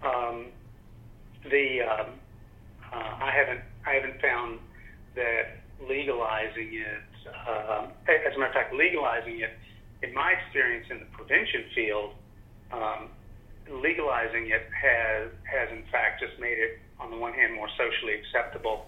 Um, 0.02 0.48
the 1.50 1.82
um, 1.82 2.08
uh, 2.94 3.18
I 3.22 3.32
haven't 3.32 3.62
I 3.86 3.94
haven't 3.94 4.22
found 4.22 4.60
that 5.16 5.58
legalizing 5.88 6.74
it. 6.74 7.04
Uh, 7.28 7.88
as 8.08 8.36
a 8.36 8.40
matter 8.40 8.48
of 8.48 8.54
fact, 8.54 8.74
legalizing 8.74 9.42
it, 9.42 9.52
in 10.02 10.14
my 10.14 10.32
experience 10.32 10.88
in 10.90 11.00
the 11.00 11.06
prevention 11.06 11.66
field, 11.76 12.14
um, 12.72 13.10
legalizing 13.70 14.48
it 14.48 14.68
has 14.72 15.30
has 15.44 15.70
in 15.72 15.84
fact 15.92 16.22
just 16.22 16.40
made 16.40 16.58
it 16.58 16.80
on 17.00 17.12
the 17.12 17.18
one 17.18 17.34
hand 17.34 17.54
more 17.54 17.70
socially 17.78 18.14
acceptable, 18.14 18.86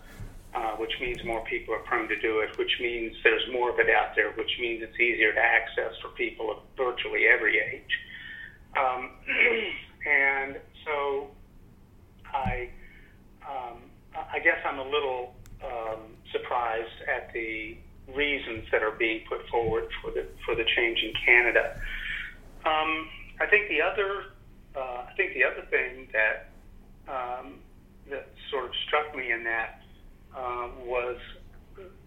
uh, 0.53 0.75
which 0.77 0.91
means 0.99 1.23
more 1.23 1.43
people 1.45 1.73
are 1.73 1.79
prone 1.79 2.07
to 2.07 2.19
do 2.19 2.39
it, 2.39 2.57
which 2.57 2.71
means 2.81 3.15
there's 3.23 3.43
more 3.51 3.69
of 3.69 3.79
it 3.79 3.89
out 3.89 4.15
there, 4.15 4.31
which 4.33 4.51
means 4.59 4.81
it's 4.81 4.99
easier 4.99 5.33
to 5.33 5.39
access 5.39 5.93
for 6.01 6.09
people 6.09 6.51
of 6.51 6.57
virtually 6.75 7.27
every 7.27 7.59
age. 7.59 7.93
Um, 8.77 9.11
and 10.09 10.57
so 10.85 11.27
I, 12.25 12.69
um, 13.47 13.77
I 14.15 14.39
guess 14.39 14.57
I'm 14.65 14.79
a 14.79 14.89
little 14.89 15.35
um, 15.63 16.17
surprised 16.31 17.01
at 17.07 17.31
the 17.33 17.77
reasons 18.15 18.65
that 18.71 18.81
are 18.81 18.97
being 18.97 19.21
put 19.29 19.47
forward 19.49 19.87
for 20.01 20.11
the 20.11 20.25
for 20.45 20.55
the 20.55 20.65
change 20.75 20.99
in 21.03 21.13
Canada. 21.25 21.79
Um, 22.65 23.07
I 23.39 23.45
think 23.49 23.69
the 23.69 23.81
other 23.81 24.33
uh, 24.75 25.05
I 25.09 25.13
think 25.15 25.33
the 25.33 25.43
other 25.43 25.65
thing 25.69 26.07
that 26.13 26.49
um, 27.07 27.59
that 28.09 28.29
sort 28.51 28.65
of 28.65 28.71
struck 28.87 29.15
me 29.15 29.31
in 29.31 29.43
that 29.43 29.78
uh, 30.35 30.69
was 30.85 31.17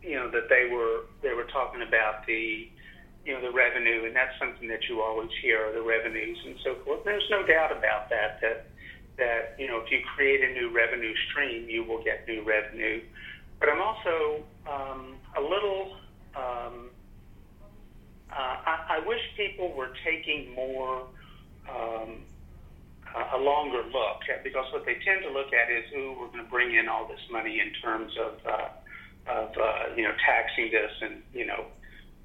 you 0.03 0.17
know 0.17 0.31
that 0.31 0.49
they 0.49 0.69
were 0.71 1.07
they 1.23 1.35
were 1.35 1.47
talking 1.53 1.83
about 1.83 2.27
the 2.27 2.69
you 3.25 3.33
know 3.33 3.41
the 3.41 3.53
revenue 3.53 4.05
and 4.07 4.15
that's 4.15 4.35
something 4.39 4.69
that 4.69 4.81
you 4.89 5.01
always 5.01 5.31
hear 5.41 5.73
the 5.73 5.83
revenues 5.83 6.39
and 6.45 6.57
so 6.65 6.77
forth. 6.85 7.05
There's 7.05 7.27
no 7.31 7.47
doubt 7.47 7.73
about 7.73 8.11
that 8.11 8.41
that 8.43 8.67
that 9.19 9.55
you 9.59 9.67
know 9.67 9.79
if 9.79 9.91
you 9.91 10.01
create 10.15 10.43
a 10.43 10.53
new 10.53 10.75
revenue 10.75 11.15
stream 11.31 11.69
you 11.69 11.85
will 11.85 12.03
get 12.03 12.27
new 12.27 12.43
revenue. 12.43 13.01
But 13.61 13.69
I'm 13.69 13.81
also 13.81 14.43
um, 14.67 15.15
a 15.37 15.41
little 15.41 15.97
um, 16.35 16.91
uh, 18.31 18.57
I, 18.67 18.99
I 18.99 19.07
wish 19.07 19.21
people 19.37 19.73
were 19.73 19.91
taking 20.05 20.55
more 20.55 21.07
um, 21.69 22.25
a 23.15 23.39
longer 23.39 23.83
look 23.93 24.21
because 24.43 24.65
what 24.73 24.85
they 24.85 24.97
tend 25.05 25.23
to 25.23 25.31
look 25.31 25.53
at 25.53 25.71
is, 25.71 25.85
ooh, 25.97 26.17
we're 26.19 26.29
going 26.29 26.45
to 26.45 26.51
bring 26.51 26.75
in 26.75 26.89
all 26.89 27.07
this 27.09 27.21
money 27.31 27.61
in 27.61 27.73
terms 27.83 28.13
of, 28.19 28.33
uh, 28.47 28.69
of 29.31 29.49
uh, 29.57 29.95
you 29.97 30.03
know, 30.03 30.15
taxing 30.25 30.71
this 30.73 30.93
and, 31.03 31.23
you 31.33 31.47
know, 31.47 31.67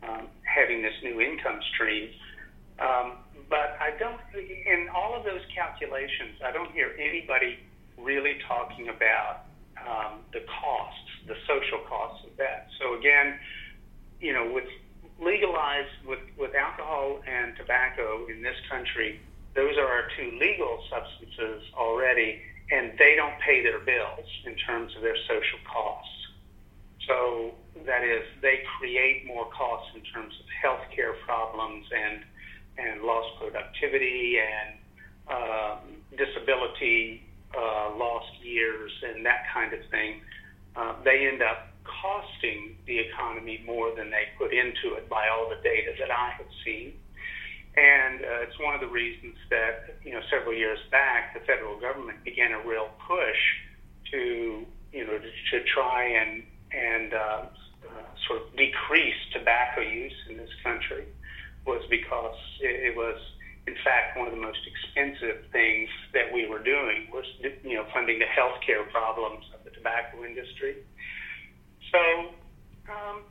um, 0.04 0.28
having 0.44 0.82
this 0.82 0.94
new 1.04 1.20
income 1.20 1.60
stream. 1.74 2.10
Um, 2.80 3.20
but 3.50 3.76
I 3.80 3.98
don't, 3.98 4.20
in 4.36 4.88
all 4.94 5.16
of 5.16 5.24
those 5.24 5.42
calculations, 5.56 6.40
I 6.46 6.52
don't 6.52 6.72
hear 6.72 6.96
anybody 7.00 7.60
really 7.98 8.38
talking 8.48 8.90
about 8.90 9.48
um, 9.80 10.20
the 10.34 10.42
costs, 10.62 11.10
the 11.28 11.36
social 11.48 11.84
costs 11.88 12.26
of 12.26 12.38
that. 12.38 12.68
So 12.80 13.00
again, 13.00 13.40
you 14.20 14.34
know, 14.34 14.52
with 14.52 14.66
legalized 15.20 16.06
with, 16.06 16.20
with 16.38 16.54
alcohol 16.54 17.22
and 17.26 17.56
tobacco 17.58 18.28
in 18.30 18.42
this 18.42 18.56
country, 18.70 19.20
those 19.58 19.76
are 19.76 19.88
our 19.88 20.08
two 20.16 20.38
legal 20.40 20.84
substances 20.88 21.64
already, 21.74 22.40
and 22.72 22.94
they 23.00 23.16
don't 23.16 23.34
pay 23.42 23.64
their 23.64 23.80
bills 23.80 24.26
in 24.46 24.56
terms 24.56 24.96
of 24.96 25.02
their 25.02 25.18
social 25.28 25.60
costs. 25.66 26.14
So 27.08 27.56
that 27.86 28.04
is, 28.04 28.22
they 28.42 28.62
create 28.78 29.26
more 29.26 29.50
costs 29.50 29.90
in 29.96 30.02
terms 30.14 30.34
of 30.40 30.46
healthcare 30.62 31.14
problems 31.26 31.86
and 31.92 32.24
and 32.78 33.02
lost 33.02 33.30
productivity 33.40 34.38
and 34.38 34.78
um, 35.34 35.80
disability, 36.16 37.24
uh, 37.58 37.98
lost 37.98 38.30
years, 38.44 38.92
and 39.02 39.26
that 39.26 39.46
kind 39.52 39.74
of 39.74 39.80
thing. 39.90 40.22
Uh, 40.76 40.94
they 41.04 41.28
end 41.28 41.42
up 41.42 41.70
costing 41.84 42.78
the 42.86 43.00
economy 43.00 43.64
more 43.66 43.96
than 43.96 44.12
they 44.12 44.26
put 44.38 44.54
into 44.54 44.94
it 44.96 45.10
by 45.10 45.28
all 45.28 45.50
the 45.50 45.60
data 45.64 45.94
that 45.98 46.12
I 46.12 46.30
have 46.38 46.46
seen. 46.64 46.94
And 47.78 48.22
uh, 48.22 48.42
it's 48.42 48.58
one 48.60 48.74
of 48.74 48.82
the 48.82 48.88
reasons 48.88 49.36
that, 49.52 50.02
you 50.04 50.12
know, 50.12 50.22
several 50.32 50.56
years 50.56 50.80
back, 50.90 51.36
the 51.36 51.42
federal 51.46 51.80
government 51.80 52.24
began 52.24 52.52
a 52.52 52.68
real 52.68 52.90
push 53.08 53.38
to, 54.12 54.66
you 54.92 55.06
know, 55.06 55.20
to, 55.20 55.30
to 55.52 55.64
try 55.64 56.04
and, 56.04 56.42
and 56.72 57.14
uh, 57.14 57.18
uh, 57.18 57.46
sort 58.28 58.42
of 58.42 58.58
decrease 58.58 59.14
tobacco 59.32 59.82
use 59.82 60.18
in 60.28 60.38
this 60.38 60.50
country 60.64 61.06
was 61.68 61.84
because 61.92 62.36
it, 62.62 62.94
it 62.94 62.98
was, 62.98 63.20
in 63.68 63.76
fact, 63.84 64.18
one 64.18 64.26
of 64.26 64.34
the 64.34 64.42
most 64.42 64.66
expensive 64.66 65.46
things 65.52 65.88
that 66.14 66.34
we 66.34 66.48
were 66.48 66.64
doing 66.64 67.06
was, 67.14 67.26
you 67.64 67.76
know, 67.76 67.86
funding 67.94 68.18
the 68.18 68.26
healthcare 68.26 68.90
problems 68.90 69.46
of 69.54 69.64
the 69.66 69.70
tobacco 69.70 70.26
industry. 70.26 70.78
So 71.92 72.34
um, 72.90 73.22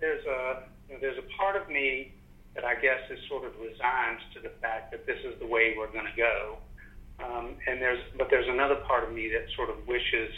there's 0.00 0.24
a 0.24 0.62
you 0.88 0.94
know, 0.94 1.00
there's 1.02 1.18
a 1.18 1.36
part 1.36 1.60
of 1.60 1.68
me 1.68 2.14
that 2.58 2.66
I 2.66 2.74
guess 2.74 2.98
is 3.08 3.20
sort 3.28 3.44
of 3.44 3.52
resigned 3.60 4.18
to 4.34 4.40
the 4.40 4.50
fact 4.60 4.90
that 4.90 5.06
this 5.06 5.18
is 5.22 5.38
the 5.38 5.46
way 5.46 5.76
we're 5.78 5.92
going 5.92 6.10
to 6.10 6.18
go. 6.18 6.58
Um, 7.22 7.54
and 7.68 7.80
there's, 7.80 8.02
but 8.16 8.30
there's 8.30 8.48
another 8.48 8.74
part 8.82 9.04
of 9.04 9.14
me 9.14 9.30
that 9.30 9.46
sort 9.54 9.70
of 9.70 9.86
wishes 9.86 10.34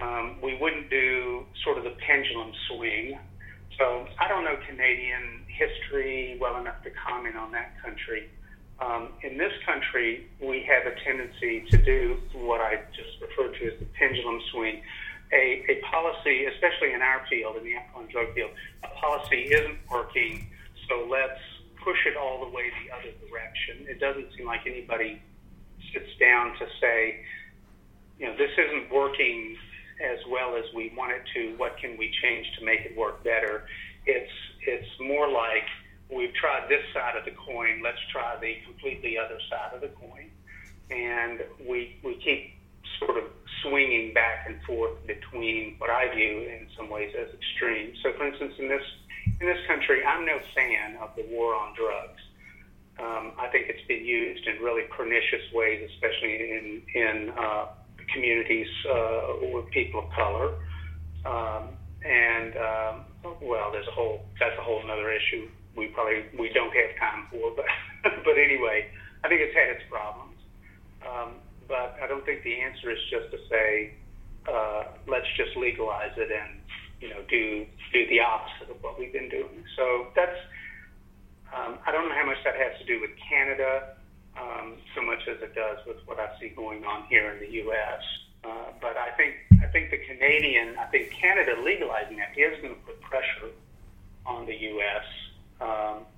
um, 0.00 0.36
we 0.40 0.56
wouldn't 0.56 0.90
do 0.90 1.44
sort 1.64 1.78
of 1.78 1.82
the 1.82 1.94
pendulum 2.06 2.52
swing. 2.68 3.18
So 3.78 4.06
I 4.20 4.28
don't 4.28 4.44
know 4.44 4.56
Canadian 4.68 5.42
history 5.48 6.38
well 6.40 6.56
enough 6.60 6.82
to 6.84 6.90
comment 6.90 7.34
on 7.34 7.50
that 7.50 7.82
country. 7.82 8.30
Um, 8.78 9.08
in 9.22 9.36
this 9.36 9.52
country, 9.66 10.28
we 10.40 10.62
have 10.70 10.86
a 10.86 10.94
tendency 11.02 11.64
to 11.70 11.78
do 11.78 12.16
what 12.32 12.60
I 12.60 12.78
just 12.94 13.18
referred 13.20 13.58
to 13.58 13.72
as 13.72 13.78
the 13.80 13.86
pendulum 13.98 14.40
swing. 14.52 14.82
A, 15.32 15.64
a 15.68 15.80
policy, 15.90 16.44
especially 16.46 16.92
in 16.92 17.02
our 17.02 17.26
field, 17.28 17.56
in 17.56 17.64
the 17.64 17.74
alcohol 17.74 18.02
and 18.02 18.10
drug 18.10 18.34
field, 18.34 18.50
a 18.84 18.88
policy 19.00 19.50
isn't 19.50 19.78
working 19.90 20.46
so 20.88 21.08
let's 21.10 21.40
push 21.82 21.98
it 22.06 22.16
all 22.16 22.44
the 22.44 22.50
way 22.50 22.70
the 22.84 22.94
other 22.94 23.12
direction. 23.28 23.86
It 23.88 24.00
doesn't 24.00 24.28
seem 24.36 24.46
like 24.46 24.66
anybody 24.66 25.20
sits 25.92 26.10
down 26.18 26.56
to 26.58 26.66
say, 26.80 27.24
you 28.18 28.26
know, 28.26 28.36
this 28.36 28.50
isn't 28.56 28.90
working 28.90 29.56
as 30.00 30.18
well 30.28 30.56
as 30.56 30.64
we 30.74 30.92
want 30.96 31.12
it 31.12 31.22
to. 31.34 31.56
What 31.56 31.76
can 31.78 31.96
we 31.98 32.10
change 32.22 32.46
to 32.58 32.64
make 32.64 32.80
it 32.80 32.96
work 32.96 33.22
better? 33.22 33.66
It's 34.06 34.32
it's 34.66 34.88
more 35.00 35.28
like 35.28 35.68
we've 36.10 36.34
tried 36.34 36.68
this 36.68 36.82
side 36.92 37.16
of 37.16 37.24
the 37.24 37.32
coin. 37.32 37.82
Let's 37.82 38.00
try 38.12 38.36
the 38.40 38.56
completely 38.64 39.16
other 39.18 39.38
side 39.50 39.74
of 39.74 39.80
the 39.80 39.92
coin, 40.00 40.30
and 40.90 41.40
we 41.68 41.96
we 42.02 42.16
keep 42.24 42.54
sort 42.98 43.18
of 43.18 43.24
swinging 43.62 44.12
back 44.12 44.46
and 44.46 44.60
forth 44.62 44.94
between 45.06 45.76
what 45.78 45.90
I 45.90 46.14
view 46.14 46.42
in 46.42 46.68
some 46.76 46.90
ways 46.90 47.12
as 47.18 47.32
extremes. 47.32 47.98
So, 48.02 48.12
for 48.12 48.26
instance, 48.26 48.54
in 48.58 48.68
this 48.68 48.84
in 49.40 49.46
this 49.46 49.66
country, 49.66 50.04
I'm 50.04 50.24
no 50.24 50.38
fan 50.54 50.96
of 51.00 51.10
the 51.16 51.24
war 51.30 51.54
on 51.54 51.74
drugs. 51.74 52.20
Um, 52.98 53.32
I 53.38 53.48
think 53.48 53.66
it's 53.68 53.86
been 53.88 54.04
used 54.04 54.46
in 54.46 54.62
really 54.62 54.84
pernicious 54.96 55.42
ways, 55.52 55.88
especially 55.94 56.52
in 56.52 56.82
in 56.94 57.32
uh, 57.36 57.66
communities 58.12 58.68
uh, 58.88 59.34
with 59.52 59.68
people 59.70 60.04
of 60.04 60.10
color. 60.10 60.54
Um, 61.26 61.68
and 62.04 62.54
um, 62.56 63.04
well, 63.42 63.72
there's 63.72 63.88
a 63.88 63.90
whole 63.90 64.24
that's 64.38 64.56
a 64.58 64.62
whole 64.62 64.80
other 64.90 65.10
issue. 65.10 65.48
We 65.76 65.88
probably 65.88 66.24
we 66.38 66.52
don't 66.52 66.72
have 66.72 66.96
time 67.00 67.26
for, 67.30 67.50
but 67.56 67.64
but 68.24 68.38
anyway, 68.38 68.86
I 69.24 69.28
think 69.28 69.40
it's 69.40 69.54
had 69.54 69.70
its 69.70 69.82
problems. 69.90 70.38
Um, 71.02 71.34
but 71.66 71.96
I 72.00 72.06
don't 72.06 72.24
think 72.24 72.44
the 72.44 72.60
answer 72.60 72.90
is 72.90 72.98
just 73.10 73.30
to 73.32 73.38
say 73.50 73.94
uh, 74.46 74.84
let's 75.08 75.26
just 75.36 75.56
legalize 75.56 76.12
it 76.16 76.30
and 76.30 76.60
you 77.04 77.10
know, 77.10 77.20
do 77.28 77.66
do 77.92 78.08
the 78.08 78.20
opposite 78.20 78.70
of 78.70 78.82
what 78.82 78.98
we've 78.98 79.12
been 79.12 79.28
doing. 79.28 79.62
So 79.76 80.08
that's 80.16 80.40
um, 81.52 81.78
I 81.86 81.92
don't 81.92 82.08
know 82.08 82.14
how 82.14 82.24
much 82.24 82.42
that 82.44 82.56
has 82.56 82.72
to 82.80 82.84
do 82.86 83.00
with 83.00 83.10
Canada 83.28 83.94
um, 84.40 84.74
so 84.94 85.02
much 85.02 85.20
as 85.28 85.36
it 85.42 85.54
does 85.54 85.78
with 85.86 85.98
what 86.06 86.18
I 86.18 86.32
see 86.40 86.48
going 86.48 86.84
on 86.84 87.04
here 87.08 87.30
in 87.30 87.40
the 87.40 87.52
U.S. 87.68 88.00
Uh, 88.42 88.72
but 88.80 88.96
I 88.96 89.10
think 89.16 89.34
I 89.62 89.66
think 89.66 89.90
the 89.90 89.98
Canadian, 89.98 90.76
I 90.78 90.86
think 90.86 91.12
Canada 91.12 91.60
legalizing 91.62 92.16
that 92.16 92.32
is 92.36 92.60
going 92.62 92.74
to 92.74 92.80
put 92.80 93.00
pressure 93.02 93.52
on 94.24 94.46
the 94.46 94.56
U.S. 94.56 95.04
Um, 95.60 96.08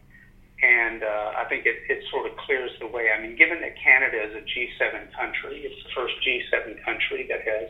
and 0.63 1.03
uh, 1.03 1.33
I 1.37 1.45
think 1.49 1.67
it, 1.67 1.83
it 1.91 2.05
sort 2.11 2.31
of 2.31 2.37
clears 2.39 2.71
the 2.81 2.87
way. 2.87 3.11
I 3.11 3.21
mean, 3.21 3.37
given 3.37 3.61
that 3.61 3.75
Canada 3.77 4.23
is 4.23 4.35
a 4.35 4.43
G7 4.47 5.13
country, 5.13 5.67
it's 5.67 5.83
the 5.85 5.91
first 5.95 6.15
G7 6.25 6.83
country 6.85 7.27
that 7.29 7.43
has 7.43 7.69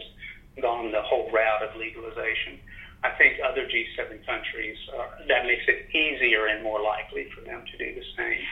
gone 0.62 0.92
the 0.92 1.02
whole 1.02 1.30
route 1.32 1.62
of 1.62 1.76
legalization. 1.76 2.60
I 3.04 3.10
think 3.10 3.38
other 3.44 3.66
G7 3.66 4.24
countries, 4.26 4.76
uh, 4.96 5.26
that 5.28 5.44
makes 5.44 5.64
it 5.68 5.94
easier 5.94 6.46
and 6.46 6.62
more 6.62 6.82
likely 6.82 7.28
for 7.34 7.42
them 7.42 7.62
to 7.70 7.78
do 7.78 7.94
the 7.94 8.04
same. 8.16 8.44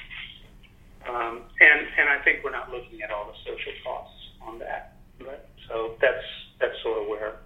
Um, 1.09 1.43
and, 1.61 1.87
and 1.99 2.09
I 2.09 2.23
think 2.25 2.45
we're 2.45 2.53
not 2.53 2.71
looking 2.71 3.03
at 3.03 3.11
all 3.11 3.27
the 3.27 3.51
social 3.51 3.73
costs 3.85 4.17
on 4.41 4.59
that. 4.61 4.97
But, 5.19 5.49
so 5.69 5.97
that's, 6.01 6.25
that's 6.61 6.81
sort 6.83 7.03
of 7.03 7.09
where 7.09 7.37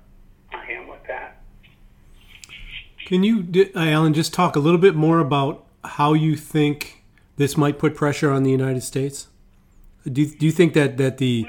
I 0.53 0.71
am 0.73 0.89
with 0.89 1.03
that. 1.09 1.43
Can 3.07 3.25
you, 3.25 3.47
uh, 3.75 3.79
Alan, 3.79 4.13
just 4.13 4.35
talk 4.35 4.55
a 4.55 4.61
little 4.61 4.81
bit 4.81 4.95
more 4.95 5.19
about 5.19 5.65
how 5.85 6.13
you 6.13 6.37
think 6.37 7.05
this 7.37 7.57
might 7.57 7.79
put 7.79 7.95
pressure 7.95 8.31
on 8.31 8.43
the 8.43 8.51
United 8.51 8.83
States? 8.83 9.29
Do 10.05 10.23
you, 10.23 10.29
do 10.29 10.47
you 10.47 10.53
think 10.53 10.75
that 10.75 10.97
that 10.99 11.19
the 11.19 11.47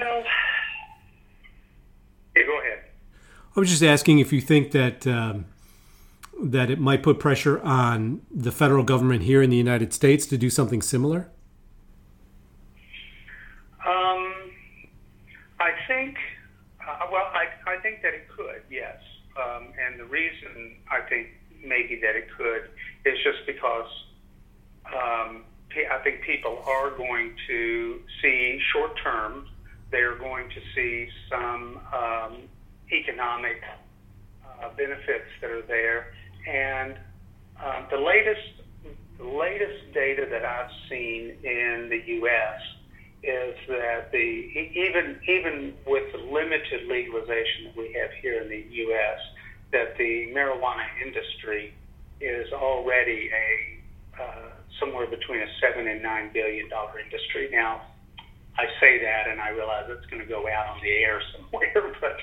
yeah, 2.36 2.42
go 2.44 2.60
ahead. 2.60 2.78
I 3.56 3.60
was 3.60 3.68
just 3.68 3.82
asking 3.82 4.20
if 4.20 4.32
you 4.32 4.40
think 4.40 4.70
that 4.72 5.06
um, 5.06 5.46
that 6.42 6.70
it 6.70 6.78
might 6.78 7.02
put 7.02 7.18
pressure 7.18 7.60
on 7.60 8.22
the 8.30 8.52
federal 8.52 8.84
government 8.84 9.22
here 9.24 9.42
in 9.42 9.50
the 9.50 9.56
United 9.56 9.92
States 9.92 10.24
to 10.26 10.38
do 10.38 10.48
something 10.48 10.80
similar. 10.80 11.28
Um, 13.84 14.50
I 15.58 15.72
think, 15.86 16.16
uh, 16.80 17.06
well, 17.12 17.30
I, 17.34 17.48
I 17.66 17.78
think 17.80 18.02
that 18.02 18.14
it 18.14 18.28
could, 18.28 18.62
yes. 18.70 18.96
Um, 19.36 19.72
and 19.84 19.98
the 19.98 20.04
reason 20.04 20.76
I 20.90 21.00
think 21.08 21.28
maybe 21.62 22.00
that 22.00 22.16
it 22.16 22.28
could 22.36 22.70
is 23.04 23.18
just 23.22 23.46
because 23.46 23.90
um, 24.86 25.44
I 25.90 25.98
think 26.02 26.22
people 26.22 26.62
are 26.66 26.90
going 26.90 27.34
to 27.48 28.00
see 28.22 28.60
short 28.72 28.92
term, 29.02 29.46
they're 29.90 30.16
going 30.16 30.48
to 30.50 30.60
see 30.74 31.08
some 31.28 31.80
um, 31.92 32.36
economic 32.92 33.62
uh, 34.44 34.68
benefits 34.76 35.30
that 35.40 35.50
are 35.50 35.66
there. 35.66 36.12
And 36.46 36.94
um, 37.62 37.86
the 37.90 37.98
latest, 37.98 38.64
the 39.18 39.24
latest 39.24 39.92
data 39.94 40.26
that 40.30 40.44
I've 40.44 40.70
seen 40.88 41.36
in 41.42 41.88
the 41.90 42.02
U.S 42.14 42.60
is 43.22 43.54
that 43.68 44.10
the 44.12 44.16
even 44.16 45.20
even 45.28 45.74
with 45.86 46.10
the 46.12 46.18
limited 46.18 46.88
legalization 46.88 47.68
that 47.68 47.76
we 47.76 47.92
have 47.92 48.10
here 48.22 48.40
in 48.40 48.48
the 48.48 48.64
U.S., 48.88 49.20
that 49.72 49.96
the 49.98 50.32
marijuana 50.32 50.88
industry 51.04 51.74
is 52.20 52.50
already 52.52 53.28
a 53.28 54.22
uh, 54.22 54.48
somewhere 54.78 55.06
between 55.06 55.40
a 55.40 55.46
seven 55.60 55.86
and 55.86 56.02
nine 56.02 56.30
billion 56.32 56.68
dollar 56.70 56.98
industry. 56.98 57.50
Now, 57.52 57.82
I 58.56 58.64
say 58.80 59.00
that, 59.04 59.28
and 59.28 59.40
I 59.40 59.50
realize 59.50 59.84
it's 59.88 60.06
going 60.06 60.22
to 60.22 60.28
go 60.28 60.48
out 60.48 60.68
on 60.68 60.80
the 60.82 60.90
air 60.90 61.20
somewhere, 61.36 61.92
but 62.00 62.16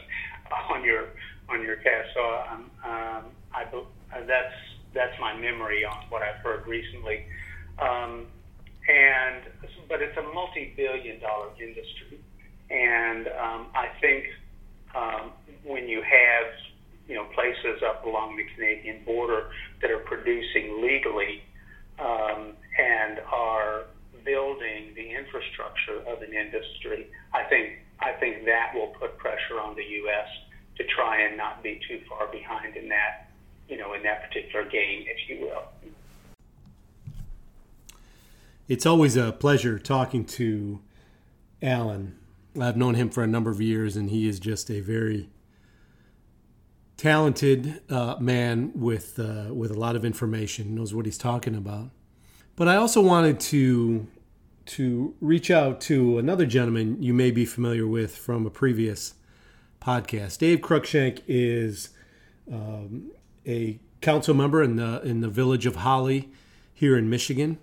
on 0.74 0.84
your 0.84 1.10
on 1.50 1.62
your 1.62 1.78
cast, 1.78 2.10
so 2.14 2.22
um, 2.52 2.72
um, 2.84 3.24
I 3.54 3.64
uh, 3.72 4.26
that's 4.28 4.54
that's 4.94 5.14
my 5.20 5.36
memory 5.36 5.86
on 5.86 5.98
what 6.10 6.22
I've 6.22 6.42
heard 6.44 6.68
recently. 6.68 7.26
Um, 7.80 8.28
and 8.88 9.44
but 9.90 10.02
it's 10.02 10.18
a 10.18 10.34
multi-billion-dollar 10.34 11.50
industry, 11.60 12.20
and 12.70 13.28
um, 13.28 13.68
I 13.76 13.88
think 14.02 14.26
um, 14.96 15.32
when 15.64 15.88
you 15.88 16.02
have 16.02 16.48
you 17.08 17.16
know 17.16 17.26
places 17.36 17.84
up 17.86 18.06
along 18.06 18.38
the 18.38 18.46
Canadian 18.56 19.04
border 19.06 19.50
that 19.82 19.92
are 19.92 20.00
producing 20.00 20.82
legally 20.82 21.44
um, 22.00 22.54
and 22.80 23.20
are 23.32 23.84
building 24.26 24.92
the 24.96 25.16
infrastructure 25.16 26.00
of 26.08 26.22
an 26.22 26.34
industry, 26.34 27.08
I 27.34 27.44
think 27.44 27.80
I 28.00 28.12
think 28.14 28.46
that 28.46 28.72
will 28.74 28.87
on 29.68 29.76
the 29.76 29.84
U.S. 29.84 30.28
to 30.78 30.84
try 30.86 31.22
and 31.22 31.38
not 31.38 31.62
be 31.62 31.80
too 31.88 32.02
far 32.08 32.28
behind 32.28 32.76
in 32.76 32.90
that 32.90 33.30
you 33.68 33.78
know 33.78 33.94
in 33.94 34.04
that 34.04 34.28
particular 34.28 34.66
game, 34.70 35.06
if 35.08 35.30
you 35.30 35.46
will. 35.46 35.64
It's 38.68 38.86
always 38.86 39.16
a 39.16 39.32
pleasure 39.32 39.80
talking 39.80 40.26
to 40.26 40.82
Alan. 41.62 42.18
I've 42.60 42.76
known 42.76 42.96
him 42.96 43.10
for 43.10 43.24
a 43.24 43.28
number 43.28 43.50
of 43.52 43.62
years, 43.62 43.96
and 43.96 44.10
he 44.10 44.28
is 44.28 44.40
just 44.40 44.70
a 44.70 44.82
very 44.82 45.30
talented 46.98 47.82
uh, 47.90 48.16
man 48.20 48.72
with 48.76 49.20
uh, 49.20 49.54
with 49.54 49.72
a 49.72 49.80
lot 49.80 49.96
of 49.96 50.04
information. 50.04 50.76
Knows 50.76 50.94
what 50.94 51.06
he's 51.06 51.18
talking 51.18 51.56
about. 51.56 51.92
But 52.56 52.68
I 52.68 52.76
also 52.76 53.02
wanted 53.02 53.40
to 53.42 54.08
to 54.66 55.16
reach 55.22 55.50
out 55.50 55.80
to 55.80 56.18
another 56.18 56.46
gentleman 56.46 57.02
you 57.02 57.14
may 57.14 57.32
be 57.32 57.46
familiar 57.46 57.88
with 57.88 58.18
from 58.18 58.46
a 58.46 58.50
previous 58.50 59.14
podcast. 59.82 60.40
Dave 60.40 60.60
Cruikshank 60.60 61.22
is 61.28 61.90
um, 62.52 63.12
a 63.46 63.80
council 64.02 64.34
member 64.34 64.62
in 64.62 64.76
the 64.76 65.02
in 65.02 65.22
the 65.22 65.30
village 65.30 65.66
of 65.66 65.78
Holly 65.78 66.30
here 66.74 66.98
in 66.98 67.10
Michigan. 67.10 67.58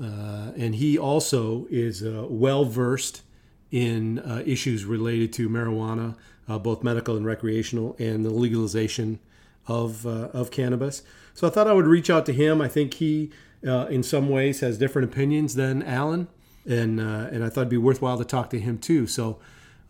Uh, 0.00 0.52
and 0.56 0.74
he 0.74 0.98
also 0.98 1.66
is 1.70 2.02
uh, 2.02 2.26
well 2.28 2.64
versed 2.64 3.22
in 3.70 4.18
uh, 4.18 4.42
issues 4.44 4.84
related 4.84 5.32
to 5.32 5.48
marijuana, 5.48 6.14
uh, 6.48 6.58
both 6.58 6.82
medical 6.82 7.16
and 7.16 7.24
recreational, 7.24 7.96
and 7.98 8.24
the 8.24 8.30
legalization 8.30 9.18
of 9.66 10.06
uh, 10.06 10.28
of 10.32 10.50
cannabis. 10.50 11.02
So 11.34 11.46
I 11.46 11.50
thought 11.50 11.66
I 11.66 11.72
would 11.72 11.86
reach 11.86 12.10
out 12.10 12.26
to 12.26 12.32
him. 12.32 12.60
I 12.60 12.68
think 12.68 12.94
he, 12.94 13.30
uh, 13.66 13.86
in 13.86 14.02
some 14.02 14.28
ways, 14.28 14.60
has 14.60 14.78
different 14.78 15.10
opinions 15.10 15.54
than 15.54 15.82
Alan, 15.82 16.28
and 16.66 17.00
and 17.00 17.42
I 17.42 17.48
thought 17.48 17.62
it'd 17.62 17.68
be 17.70 17.76
worthwhile 17.78 18.18
to 18.18 18.24
talk 18.24 18.50
to 18.50 18.60
him 18.60 18.78
too. 18.78 19.06
So 19.06 19.38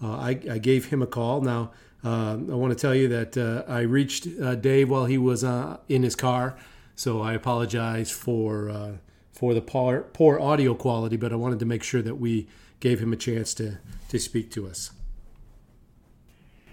I, 0.03 0.39
I, 0.51 0.59
gave 0.59 0.87
him 0.87 1.01
a 1.03 1.07
call. 1.07 1.41
Now 1.41 1.71
I 2.05 2.35
want 2.35 2.73
to 2.73 2.79
tell 2.79 2.95
you 2.95 3.09
that 3.09 3.65
I 3.69 3.81
reached 3.81 4.29
Dave 4.61 4.91
while 4.91 5.07
he 5.07 5.19
was 5.19 5.43
in 5.43 6.03
his 6.03 6.15
car, 6.15 6.57
so 6.95 7.23
I 7.23 7.35
apologize 7.35 8.11
for 8.11 8.99
for 9.37 9.53
the 9.53 9.61
poor, 9.61 10.01
poor 10.15 10.41
audio 10.41 10.73
quality, 10.75 11.19
but 11.19 11.31
I 11.31 11.37
wanted 11.37 11.59
to 11.59 11.67
make 11.67 11.83
sure 11.83 12.01
that 12.01 12.15
we 12.15 12.49
gave 12.81 13.01
him 13.01 13.13
a 13.13 13.17
chance 13.17 13.53
to, 13.55 13.79
to 14.09 14.19
speak 14.19 14.51
to 14.53 14.67
us. 14.67 14.93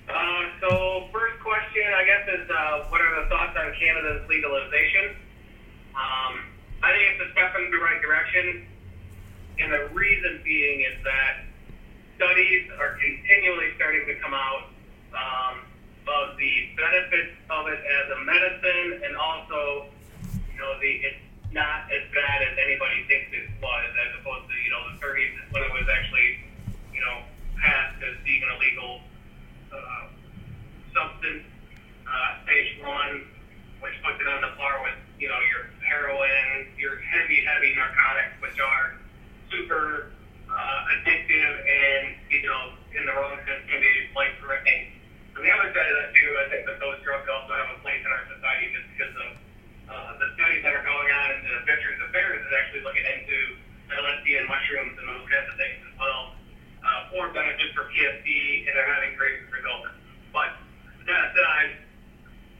Uh, 0.08 0.14
so, 0.62 1.10
first 1.12 1.44
question, 1.44 1.84
I 1.94 2.06
guess, 2.06 2.40
is 2.40 2.50
uh, 2.50 2.86
what 2.88 3.02
are 3.02 3.22
the 3.22 3.30
thoughts 3.30 3.58
on 3.60 3.74
Canada's 3.78 4.30
legalization? 4.30 5.16
Um, 5.92 6.40
I 6.82 6.92
think 6.96 7.04
it's 7.12 7.30
a 7.30 7.32
step 7.34 7.54
in 7.58 7.70
the 7.70 7.78
right 7.78 8.02
direction, 8.02 8.66
and 9.60 9.74
the 9.74 9.90
reason 9.94 10.40
being 10.46 10.82
is 10.82 11.04
that 11.04 11.44
studies 12.24 12.72
are 12.80 12.96
continually 13.04 13.76
starting 13.76 14.08
to 14.08 14.16
come 14.24 14.32
out 14.32 14.72
um, 15.12 15.60
of 16.08 16.40
the 16.40 16.72
benefits 16.80 17.36
of 17.52 17.68
it 17.68 17.84
as 17.84 18.06
a 18.16 18.20
medicine, 18.24 19.04
and 19.04 19.14
also, 19.20 19.92
you 20.32 20.56
know, 20.56 20.72
the 20.80 21.04
it's 21.04 21.20
not 21.52 21.92
as 21.92 22.04
bad 22.16 22.40
as 22.48 22.56
anybody 22.64 23.04
thinks 23.12 23.28
it 23.36 23.52
was, 23.60 23.90
as 24.08 24.10
opposed 24.24 24.48
to, 24.48 24.56
you 24.64 24.72
know, 24.72 24.82
the 24.96 24.98
30s 25.04 25.36
when 25.52 25.62
it 25.68 25.72
was 25.76 25.86
actually, 25.92 26.40
you 26.96 27.04
know, 27.04 27.28
passed 27.60 28.00
as 28.02 28.16
being 28.24 28.42
an 28.42 28.56
illegal 28.56 29.04
uh, 29.70 30.08
substance, 30.96 31.44
uh, 32.08 32.42
stage 32.48 32.80
one, 32.82 33.28
which 33.84 33.94
puts 34.00 34.18
it 34.18 34.28
on 34.32 34.42
the 34.42 34.56
par 34.56 34.80
with, 34.82 34.98
you 35.20 35.28
know, 35.28 35.40
your 35.52 35.70
heroin, 35.84 36.72
your 36.80 37.04
heavy, 37.04 37.44
heavy 37.44 37.76
narcotics, 37.76 38.34
which 38.42 38.58
are 38.64 38.96
super 39.52 40.10
uh, 40.54 40.94
addictive 40.98 41.54
and, 41.66 42.14
you 42.30 42.46
know, 42.46 42.78
in 42.94 43.06
the 43.06 43.14
wrong 43.14 43.38
sense 43.46 43.66
can 43.66 43.82
be 43.82 43.94
life 44.14 44.34
threatening. 44.38 44.94
On 45.34 45.42
the 45.42 45.50
other 45.50 45.74
side 45.74 45.90
of 45.90 45.96
that, 45.98 46.12
too, 46.14 46.30
I 46.38 46.46
think 46.54 46.62
that 46.70 46.78
those 46.78 47.02
drugs 47.02 47.26
also 47.26 47.58
have 47.58 47.74
a 47.74 47.80
place 47.82 48.02
in 48.06 48.12
our 48.14 48.26
society 48.30 48.70
just 48.70 48.88
because 48.94 49.14
of 49.18 49.30
uh, 49.90 50.12
the 50.22 50.28
studies 50.38 50.62
that 50.62 50.78
are 50.78 50.86
going 50.86 51.10
on 51.10 51.28
in 51.34 51.40
the 51.42 51.58
Veterans 51.66 52.02
Affairs 52.06 52.38
is 52.38 52.54
actually 52.54 52.86
looking 52.86 53.04
into 53.04 53.58
LSD 53.90 54.28
and 54.40 54.46
mushrooms 54.46 54.94
and 54.94 55.06
those 55.10 55.26
kinds 55.26 55.50
of 55.50 55.58
things 55.58 55.82
as 55.90 55.96
well 55.98 56.38
uh, 56.86 57.10
for 57.10 57.34
benefits 57.34 57.74
for 57.74 57.90
PSP, 57.90 58.70
and 58.70 58.72
they're 58.78 58.94
having 58.94 59.18
great 59.18 59.42
results. 59.50 59.90
But 60.30 60.54
that 61.10 61.34
aside, 61.34 61.82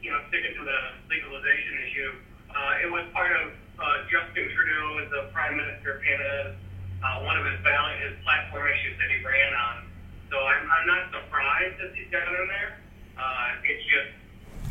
you 0.02 0.10
know, 0.10 0.20
sticking 0.28 0.58
to 0.58 0.62
the 0.66 0.78
legalization 1.06 1.74
issue, 1.86 2.10
uh, 2.50 2.82
it 2.82 2.90
was 2.90 3.06
part 3.14 3.32
of 3.38 3.54
uh, 3.78 4.06
Justin 4.10 4.50
Trudeau, 4.50 5.06
the 5.10 5.30
Prime 5.30 5.56
Minister 5.56 5.98
of 5.98 6.00
Canada, 6.02 6.58
uh, 7.04 7.20
one 7.20 7.36
of 7.36 7.44
his 7.44 7.60
ballot, 7.60 8.00
his 8.00 8.16
platform 8.24 8.64
issues 8.64 8.96
that 8.96 9.12
he 9.12 9.20
ran 9.20 9.52
on. 9.52 9.84
So 10.32 10.40
I'm, 10.40 10.64
I'm 10.64 10.86
not 10.88 11.12
surprised 11.12 11.76
that 11.76 11.92
he's 11.92 12.08
got 12.08 12.24
it 12.24 12.32
in 12.32 12.48
there. 12.48 12.80
Uh, 13.14 13.60
it's 13.68 13.84
just 13.84 14.10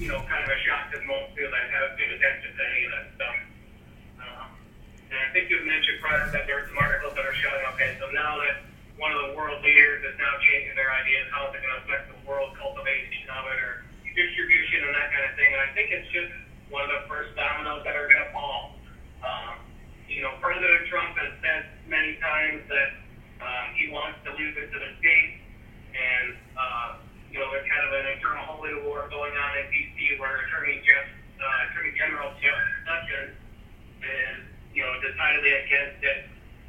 you 0.01 0.09
know, 0.09 0.17
kind 0.25 0.41
of 0.41 0.49
a 0.49 0.57
shock 0.65 0.89
to 0.89 0.97
most 1.05 1.37
people 1.37 1.53
that 1.53 1.69
haven't 1.69 1.93
paid 2.01 2.09
attention 2.09 2.49
to 2.57 2.63
any 2.65 2.81
of 2.89 2.91
that 2.97 3.05
stuff. 3.13 3.37
Um, 4.17 4.49
and 5.13 5.17
I 5.21 5.29
think 5.29 5.53
you 5.53 5.61
mentioned 5.61 6.01
prior 6.01 6.25
that 6.33 6.49
there 6.49 6.65
are 6.65 6.65
some 6.65 6.81
articles 6.81 7.13
that 7.13 7.21
are 7.29 7.37
showing, 7.37 7.61
okay, 7.77 7.93
so 8.01 8.09
now 8.09 8.41
that 8.41 8.65
one 8.97 9.13
of 9.13 9.21
the 9.29 9.31
world 9.37 9.61
leaders 9.61 10.01
is 10.01 10.17
now 10.17 10.33
changing 10.41 10.73
their 10.73 10.89
ideas, 10.89 11.29
how 11.29 11.45
is 11.45 11.53
it 11.53 11.61
going 11.61 11.77
to 11.77 11.81
affect 11.85 12.09
the 12.09 12.17
world 12.25 12.57
cultivation 12.57 13.29
of 13.29 13.45
it 13.53 13.59
or 13.61 13.85
distribution 14.17 14.89
and 14.89 14.93
that 14.97 15.13
kind 15.13 15.25
of 15.29 15.33
thing. 15.37 15.49
And 15.53 15.61
I 15.61 15.69
think 15.77 15.82
it's 15.93 16.09
just 16.09 16.33
one 16.73 16.81
of 16.81 16.89
the 16.89 17.05
first 17.05 17.37
dominoes 17.37 17.85
that 17.85 17.93
are 17.93 18.09
going 18.09 18.23
to 18.25 18.31
fall. 18.33 18.73
Um, 19.21 19.61
you 20.09 20.25
know, 20.25 20.33
President 20.41 20.89
Trump 20.89 21.13
has 21.21 21.31
said 21.45 21.69
many 21.85 22.17
times 22.17 22.65
that 22.65 22.89
um, 23.37 23.65
he 23.77 23.93
wants 23.93 24.17
to 24.25 24.33
leave 24.33 24.57
it 24.57 24.73
to 24.73 24.77
the 24.81 24.89
states, 24.97 25.37
and 25.93 26.33
uh, 26.57 26.97
you 27.29 27.37
know, 27.37 27.49
there's 27.53 27.65
kind 27.69 27.85
of 27.85 27.91
an 27.93 28.05
internal 28.17 28.45
holy 28.57 28.73
war 28.81 29.05
going 29.13 29.33
on 29.37 29.51
in 29.61 29.65
D.C. 29.69 30.17
where 30.17 30.49
Attorney, 30.49 30.81
Jeff, 30.81 31.05
uh, 31.37 31.69
Attorney 31.69 31.93
General 31.93 32.33
Jeff 32.41 32.61
Sessions 32.85 33.37
is, 34.01 34.37
you 34.73 34.81
know, 34.81 34.93
decidedly 35.01 35.53
against 35.65 36.01
it. 36.01 36.19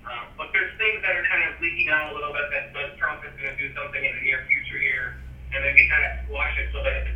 Um, 0.04 0.37
but 0.37 0.52
there's 0.52 0.72
things 0.76 1.00
that 1.00 1.16
are 1.16 1.24
kind 1.28 1.48
of 1.48 1.56
leaking 1.64 1.88
out 1.88 2.12
a 2.12 2.14
little 2.16 2.32
bit 2.32 2.48
that 2.52 2.76
says 2.76 2.92
Trump 3.00 3.24
is 3.24 3.32
going 3.40 3.56
to 3.56 3.60
do 3.60 3.72
something 3.72 4.00
in 4.04 4.12
the 4.20 4.24
near 4.24 4.44
future 4.48 4.80
here, 4.80 5.16
and 5.52 5.64
then 5.64 5.72
we 5.72 5.84
kind 5.88 6.04
of 6.04 6.12
squash 6.28 6.56
it 6.60 6.68
so 6.76 6.84
that 6.84 7.13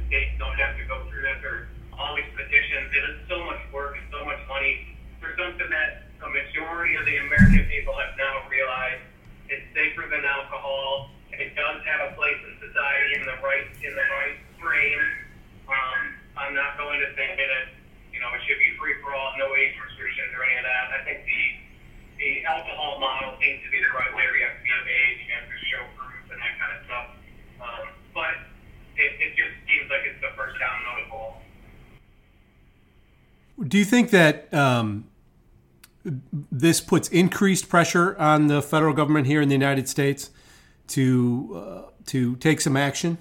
it 2.99 3.15
is 3.15 3.19
so 3.31 3.39
much 3.47 3.63
work 3.71 3.95
and 3.95 4.07
so 4.11 4.27
much 4.27 4.43
money 4.51 4.83
for 5.23 5.31
something 5.39 5.71
that 5.71 6.11
a 6.19 6.29
majority 6.35 6.99
of 6.99 7.07
the 7.07 7.17
American 7.31 7.63
people 7.71 7.95
have 7.95 8.19
now 8.19 8.43
realized 8.51 9.07
it's 9.47 9.63
safer 9.71 10.11
than 10.11 10.27
alcohol. 10.27 11.08
Do 33.69 33.79
you 33.79 33.85
think 33.85 34.11
that 34.11 34.53
um, 34.55 35.05
this 36.05 36.81
puts 36.81 37.09
increased 37.09 37.69
pressure 37.69 38.17
on 38.19 38.47
the 38.47 38.63
federal 38.63 38.95
government 38.95 39.27
here 39.27 39.41
in 39.43 39.49
the 39.49 39.55
United 39.55 39.89
States 39.89 40.31
to 40.89 41.53
uh, 41.55 41.91
to 42.07 42.37
take 42.37 42.61
some 42.61 42.77
action? 42.77 43.19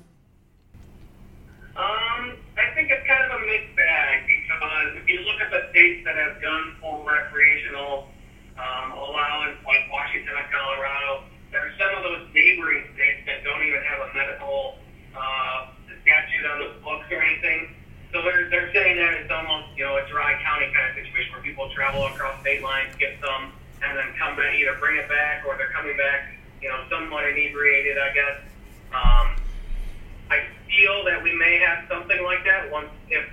Um, 1.75 2.37
I 2.55 2.71
think 2.75 2.89
it's 2.89 3.05
kind 3.05 3.23
of 3.27 3.41
a 3.41 3.45
mixed 3.45 3.75
bag 3.75 4.23
because 4.25 4.97
if 5.03 5.09
you 5.09 5.19
look 5.27 5.41
at 5.41 5.51
the 5.51 5.69
states 5.71 6.05
that 6.05 6.15
have 6.15 6.41
done 6.41 6.75
full 6.79 7.03
recreational 7.03 8.07
um, 8.55 8.91
allowance, 8.93 9.59
like 9.65 9.83
Washington 9.91 10.31
and 10.31 10.47
Colorado, 10.49 11.27
there 11.51 11.67
are 11.67 11.73
some 11.77 11.91
of 11.97 12.03
those 12.03 12.27
neighboring 12.33 12.87
states 12.95 13.27
that 13.27 13.43
don't 13.43 13.61
even 13.67 13.83
have 13.83 13.99
a 13.99 14.09
medical 14.15 14.79
uh, 15.11 15.67
statute 16.01 16.45
on 16.47 16.59
the 16.59 16.69
books 16.79 17.11
or 17.11 17.21
anything. 17.21 17.75
So 18.13 18.16
they're, 18.27 18.49
they're 18.49 18.71
saying 18.73 18.97
that 18.97 19.13
it's 19.23 19.31
almost, 19.31 19.71
you 19.75 19.83
know, 19.83 19.97
a 19.97 20.05
dry 20.07 20.35
county 20.43 20.67
kind 20.75 20.91
of 20.91 20.95
situation 20.99 21.31
where 21.31 21.41
people 21.41 21.69
travel 21.71 22.05
across 22.07 22.39
state 22.41 22.61
lines, 22.61 22.93
get 22.99 23.15
some, 23.23 23.51
and 23.81 23.97
then 23.97 24.11
come 24.19 24.35
back, 24.35 24.55
either 24.55 24.75
bring 24.79 24.97
it 24.97 25.07
back 25.07 25.45
or 25.47 25.55
they're 25.57 25.71
coming 25.71 25.95
back, 25.95 26.35
you 26.61 26.69
know, 26.69 26.83
somewhat 26.89 27.25
inebriated, 27.25 27.97
I 27.97 28.09
guess. 28.13 28.37
Um, 28.91 29.27
I 30.29 30.43
feel 30.67 31.05
that 31.05 31.23
we 31.23 31.33
may 31.35 31.59
have 31.59 31.87
something 31.87 32.21
like 32.23 32.43
that 32.43 32.71
once 32.71 32.91
if, 33.09 33.25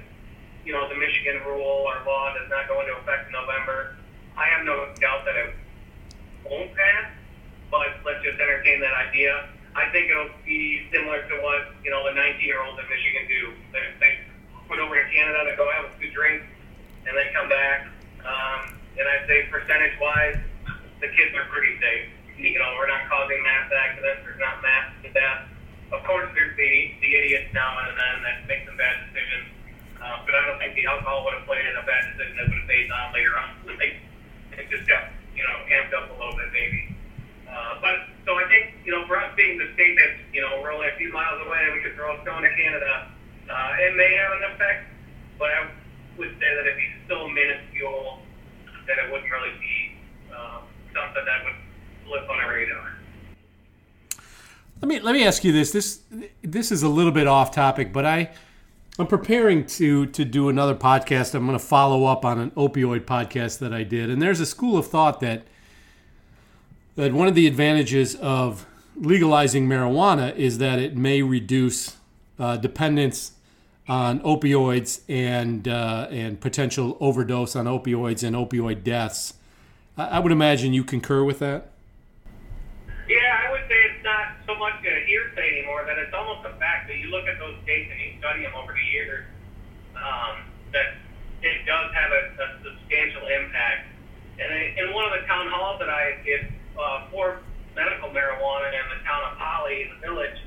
you 0.64 0.72
know, 0.72 0.88
the 0.88 0.94
Michigan 0.94 1.42
rule 1.46 1.85
or 1.85 1.98
law 2.07 2.33
does 2.35 2.48
not 2.48 2.68
go 2.68 2.80
into 2.80 2.94
effect 2.96 3.26
in 3.26 3.33
November. 3.33 3.96
I 4.37 4.46
have 4.46 4.64
no 4.64 4.94
doubt 5.00 5.24
that 5.26 5.37
it 5.37 5.54
won't 6.48 6.74
pass, 6.74 7.11
but 7.70 7.88
let's 8.04 8.22
just 8.24 8.38
entertain 8.40 8.80
that 8.80 8.94
idea. 8.94 9.48
I 9.74 9.90
think 9.90 10.11
it'll 10.11 10.30
be 10.46 10.87
similar 10.92 11.26
to 11.26 11.35
what, 11.42 11.74
you 11.83 11.90
know, 11.90 12.04
the 12.07 12.14
19-year-olds 12.14 12.78
in 12.78 12.87
Michigan 12.87 13.26
do. 13.26 13.42
They, 13.72 13.83
they 13.98 14.12
put 14.68 14.78
over 14.78 14.94
to 14.94 15.04
Canada 15.14 15.46
to 15.46 15.55
go 15.55 15.70
have 15.70 15.87
a 15.87 15.94
few 16.03 16.11
drinks 16.11 16.44
and 17.07 17.14
then 17.14 17.31
come 17.31 17.48
back. 17.48 17.87
Um, 18.27 18.74
and 18.98 19.07
I'd 19.07 19.27
say 19.31 19.46
percentage 19.46 19.94
wise, 20.03 20.38
the 20.98 21.09
kids 21.14 21.31
are 21.38 21.46
pretty 21.46 21.79
safe. 21.79 22.11
You 22.35 22.59
know, 22.59 22.74
we're 22.74 22.90
not 22.90 23.07
causing 23.07 23.38
mass 23.46 23.70
accidents. 23.70 24.27
There's 24.27 24.42
not 24.42 24.59
mass 24.59 24.90
deaths. 25.14 25.46
Of 25.94 26.03
course, 26.03 26.27
there's 26.35 26.57
the, 26.59 26.70
the 26.98 27.11
idiots 27.14 27.55
now 27.55 27.79
and 27.87 27.94
then 27.94 28.16
that 28.27 28.37
make 28.50 28.66
some 28.66 28.74
bad 28.74 29.07
decisions. 29.07 29.55
Uh, 30.03 30.27
but 30.27 30.35
I 30.35 30.42
don't 30.50 30.59
think 30.59 30.74
the 30.74 30.90
alcohol 30.90 31.22
would 31.24 31.38
have 31.38 31.46
played 31.46 31.62
in 31.62 31.79
a 31.79 31.87
bad 31.87 32.03
decision 32.11 32.35
that 32.37 32.50
would 32.50 32.59
have 32.59 32.68
paid 32.68 32.90
on 32.90 33.14
later 33.14 33.38
on. 33.38 33.50
Like, 33.74 33.98
it 34.55 34.70
just 34.70 34.87
got, 34.87 35.11
you 35.35 35.42
know, 35.42 35.57
amped 35.66 35.92
up 35.98 36.07
a 36.07 36.14
little 36.14 36.37
bit 36.38 36.46
maybe. 36.55 36.94
Uh, 37.50 37.74
but 37.83 38.07
so 38.24 38.38
I 38.38 38.46
think, 38.48 38.74
you 38.87 38.92
know, 38.94 39.07
for 39.07 39.18
us 39.18 39.35
being 39.37 39.59
the 39.59 39.66
state 39.74 39.98
that, 39.98 40.14
you 40.33 40.40
know, 40.40 40.62
we're 40.62 40.72
only 40.72 40.88
a 40.88 40.96
few 40.96 41.12
miles 41.12 41.42
away 41.44 41.59
we 41.74 41.83
could 41.83 41.94
throw 41.98 42.16
a 42.16 42.22
stone 42.22 42.42
to 42.42 42.53
Canada, 42.55 43.11
uh, 43.50 43.83
it 43.83 43.96
may 43.96 44.14
have 44.14 44.33
an 44.33 44.42
effect, 44.55 44.93
but 45.38 45.49
I 45.49 45.70
would 46.18 46.31
say 46.31 46.55
that 46.55 46.66
if 46.66 46.77
he's 46.77 47.05
still 47.07 47.29
minuscule, 47.29 48.18
that 48.87 48.99
it 48.99 49.12
wouldn't 49.12 49.31
really 49.31 49.55
be 49.61 50.33
uh, 50.35 50.61
something 50.94 51.25
that 51.25 51.44
would 51.44 51.55
flip 52.07 52.29
on 52.31 52.40
a 52.44 52.49
radar. 52.49 52.92
Let 54.81 54.88
me 54.88 55.01
let 55.01 55.12
me 55.12 55.25
ask 55.25 55.44
you 55.44 55.53
this. 55.53 55.73
This 55.73 56.01
this 56.42 56.70
is 56.70 56.83
a 56.83 56.88
little 56.88 57.12
bit 57.12 57.27
off 57.27 57.51
topic, 57.51 57.92
but 57.92 58.05
I 58.05 58.31
I'm 58.99 59.07
preparing 59.07 59.66
to 59.66 60.07
to 60.07 60.25
do 60.25 60.49
another 60.49 60.75
podcast. 60.75 61.35
I'm 61.35 61.47
going 61.47 61.59
to 61.59 61.64
follow 61.64 62.05
up 62.05 62.25
on 62.25 62.38
an 62.38 62.51
opioid 62.53 63.01
podcast 63.01 63.59
that 63.61 63.73
I 63.73 63.83
did, 63.83 64.11
and 64.11 64.20
there's 64.20 64.40
a 64.40 64.47
school 64.47 64.77
of 64.77 64.87
thought 64.87 65.20
that 65.20 65.47
that 66.97 67.12
one 67.12 67.27
of 67.27 67.35
the 67.35 67.47
advantages 67.47 68.14
of 68.16 68.66
legalizing 68.97 69.68
marijuana 69.68 70.35
is 70.37 70.59
that 70.59 70.79
it 70.79 70.97
may 70.97 71.23
reduce 71.23 71.97
uh, 72.38 72.57
dependence 72.57 73.33
on 73.88 74.20
opioids 74.20 75.01
and 75.09 75.68
uh, 75.68 76.09
and 76.11 76.40
potential 76.40 76.97
overdose 77.01 77.55
on 77.55 77.66
opioids 77.66 78.23
and 78.23 78.35
opioid 78.35 78.83
deaths. 78.83 79.35
I, 79.97 80.18
would 80.18 80.33
imagine 80.33 80.73
you 80.73 80.83
concur 80.83 81.23
with 81.23 81.38
that. 81.38 81.70
Yeah, 83.07 83.47
I 83.47 83.53
would 83.53 83.62
say 83.68 83.79
it's 83.94 84.03
not 84.03 84.35
so 84.47 84.59
much 84.59 84.75
a 84.83 85.07
hearsay 85.07 85.59
anymore. 85.59 85.85
That 85.87 85.99
it's 85.99 86.14
almost 86.14 86.49
a 86.49 86.59
fact 86.59 86.88
that 86.88 86.99
you 86.99 87.11
look 87.11 87.27
at 87.29 87.38
those 87.38 87.55
states 87.62 87.90
and 87.92 88.01
you 88.01 88.18
study 88.18 88.42
them 88.42 88.55
over 88.57 88.73
the 88.73 88.87
years. 88.90 89.25
Um, 89.94 90.51
that 90.73 90.99
it 91.42 91.64
does 91.66 91.92
have 91.94 92.11
a, 92.11 92.23
a 92.42 92.47
substantial 92.64 93.29
impact. 93.29 93.87
And 94.40 94.51
in 94.79 94.92
one 94.92 95.05
of 95.07 95.12
the 95.20 95.27
town 95.29 95.47
halls 95.47 95.79
that 95.79 95.88
I 95.88 96.18
did 96.25 96.51
uh, 96.75 97.07
for 97.12 97.38
medical 97.77 98.09
marijuana 98.09 98.75
in 98.75 98.87
the 98.99 99.05
town 99.07 99.23
of 99.31 99.38
Holly, 99.38 99.83
in 99.83 99.88
the 99.94 100.01
village, 100.03 100.38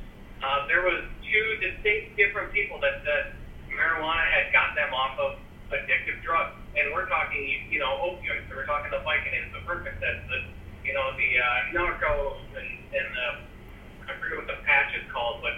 uh, 0.44 0.68
there 0.68 0.82
was 0.82 1.06
two 1.32 1.58
distinct 1.62 2.18
different 2.18 2.52
people 2.52 2.80
that 2.82 3.04
said 3.04 3.36
marijuana 3.70 4.26
had 4.32 4.52
got 4.52 4.76
them 4.76 4.94
off 4.94 5.20
of 5.20 5.38
addictive 5.70 6.22
drugs. 6.24 6.56
And 6.76 6.94
we're 6.94 7.08
talking, 7.08 7.68
you 7.70 7.80
know, 7.80 7.98
opioids. 8.00 8.48
So 8.50 8.56
we're 8.56 8.66
talking 8.66 8.92
the 8.92 9.04
Vicodins, 9.04 9.52
the 9.52 9.62
Percocets, 9.66 10.24
the, 10.30 10.46
you 10.86 10.94
know, 10.94 11.12
the 11.18 11.30
uh, 11.40 11.74
Norcos, 11.74 12.38
and, 12.56 12.70
and 12.94 13.08
the, 13.14 13.28
I 14.08 14.18
forget 14.22 14.38
what 14.38 14.48
the 14.48 14.62
patch 14.64 14.96
is 14.96 15.04
called, 15.12 15.42
but, 15.42 15.58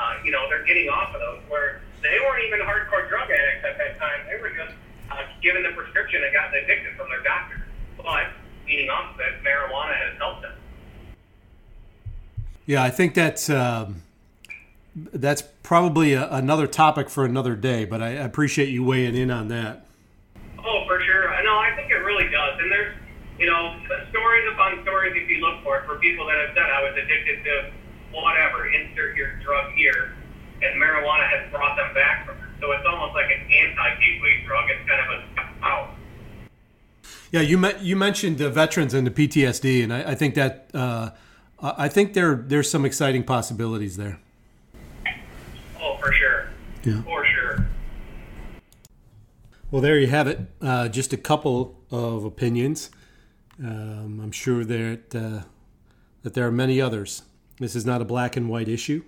uh, 0.00 0.14
you 0.24 0.30
know, 0.30 0.48
they're 0.48 0.64
getting 0.64 0.88
off 0.88 1.14
of 1.14 1.20
those 1.20 1.42
where 1.48 1.82
they 2.02 2.16
weren't 2.24 2.44
even 2.46 2.60
hardcore 2.60 3.08
drug 3.08 3.28
addicts 3.30 3.64
at 3.66 3.76
that 3.78 3.98
time. 3.98 4.24
They 4.26 4.40
were 4.40 4.50
just 4.50 4.74
uh, 5.10 5.22
given 5.42 5.62
the 5.62 5.70
prescription 5.70 6.22
and 6.24 6.32
gotten 6.32 6.64
addicted 6.64 6.96
from 6.96 7.08
their 7.10 7.22
doctor. 7.22 7.66
But 7.96 8.32
eating 8.66 8.88
off 8.88 9.14
of 9.14 9.20
it, 9.20 9.44
marijuana 9.44 9.94
has 9.96 10.16
helped 10.16 10.42
them. 10.42 10.52
Yeah, 12.64 12.82
I 12.82 12.90
think 12.90 13.14
that's 13.14 13.50
um, 13.50 14.02
that's 14.94 15.42
probably 15.62 16.14
a, 16.14 16.28
another 16.30 16.66
topic 16.66 17.08
for 17.08 17.24
another 17.24 17.54
day. 17.54 17.84
But 17.84 18.02
I 18.02 18.10
appreciate 18.10 18.68
you 18.68 18.84
weighing 18.84 19.16
in 19.16 19.30
on 19.30 19.48
that. 19.48 19.86
Oh, 20.58 20.84
for 20.86 21.00
sure. 21.00 21.30
No, 21.44 21.58
I 21.58 21.72
think 21.76 21.90
it 21.90 22.02
really 22.04 22.28
does. 22.28 22.58
And 22.60 22.70
there's, 22.70 22.94
you 23.38 23.46
know, 23.46 23.76
stories 24.10 24.44
upon 24.52 24.82
stories 24.82 25.14
if 25.16 25.28
you 25.28 25.38
look 25.38 25.62
for 25.62 25.78
it 25.78 25.86
for 25.86 25.96
people 25.98 26.26
that 26.26 26.36
have 26.38 26.50
said 26.54 26.64
I 26.64 26.82
was 26.82 26.94
addicted 27.02 27.44
to 27.44 27.72
whatever, 28.12 28.68
insert 28.68 29.16
your 29.16 29.36
drug 29.40 29.72
here, 29.72 30.12
and 30.62 30.80
marijuana 30.80 31.28
has 31.30 31.50
brought 31.50 31.76
them 31.76 31.94
back 31.94 32.26
from 32.26 32.36
it. 32.36 32.50
So 32.60 32.70
it's 32.72 32.84
almost 32.86 33.14
like 33.14 33.30
an 33.30 33.40
anti-gateway 33.40 34.44
drug. 34.46 34.68
It's 34.70 34.88
kind 34.88 35.00
of 35.00 35.08
a 35.16 35.64
out. 35.64 35.90
Yeah, 37.32 37.40
you 37.40 37.56
met, 37.56 37.82
you 37.82 37.96
mentioned 37.96 38.38
the 38.38 38.50
veterans 38.50 38.92
and 38.92 39.06
the 39.06 39.10
PTSD, 39.10 39.84
and 39.84 39.92
I, 39.92 40.10
I 40.10 40.14
think 40.14 40.34
that 40.34 40.68
uh, 40.74 41.10
I 41.60 41.88
think 41.88 42.14
there 42.14 42.34
there's 42.34 42.70
some 42.70 42.84
exciting 42.84 43.24
possibilities 43.24 43.96
there. 43.96 44.18
For 46.96 47.02
sure. 47.02 47.02
Yeah. 47.02 47.02
For 47.02 47.24
sure. 47.24 47.66
Well, 49.70 49.80
there 49.80 50.00
you 50.00 50.08
have 50.08 50.26
it. 50.26 50.40
Uh, 50.60 50.88
just 50.88 51.12
a 51.12 51.16
couple 51.16 51.80
of 51.92 52.24
opinions. 52.24 52.90
Um, 53.62 54.20
I'm 54.20 54.32
sure 54.32 54.64
that 54.64 55.14
uh, 55.14 55.44
that 56.22 56.34
there 56.34 56.44
are 56.44 56.50
many 56.50 56.80
others. 56.80 57.22
This 57.60 57.76
is 57.76 57.86
not 57.86 58.00
a 58.00 58.04
black 58.04 58.36
and 58.36 58.48
white 58.48 58.68
issue. 58.68 59.04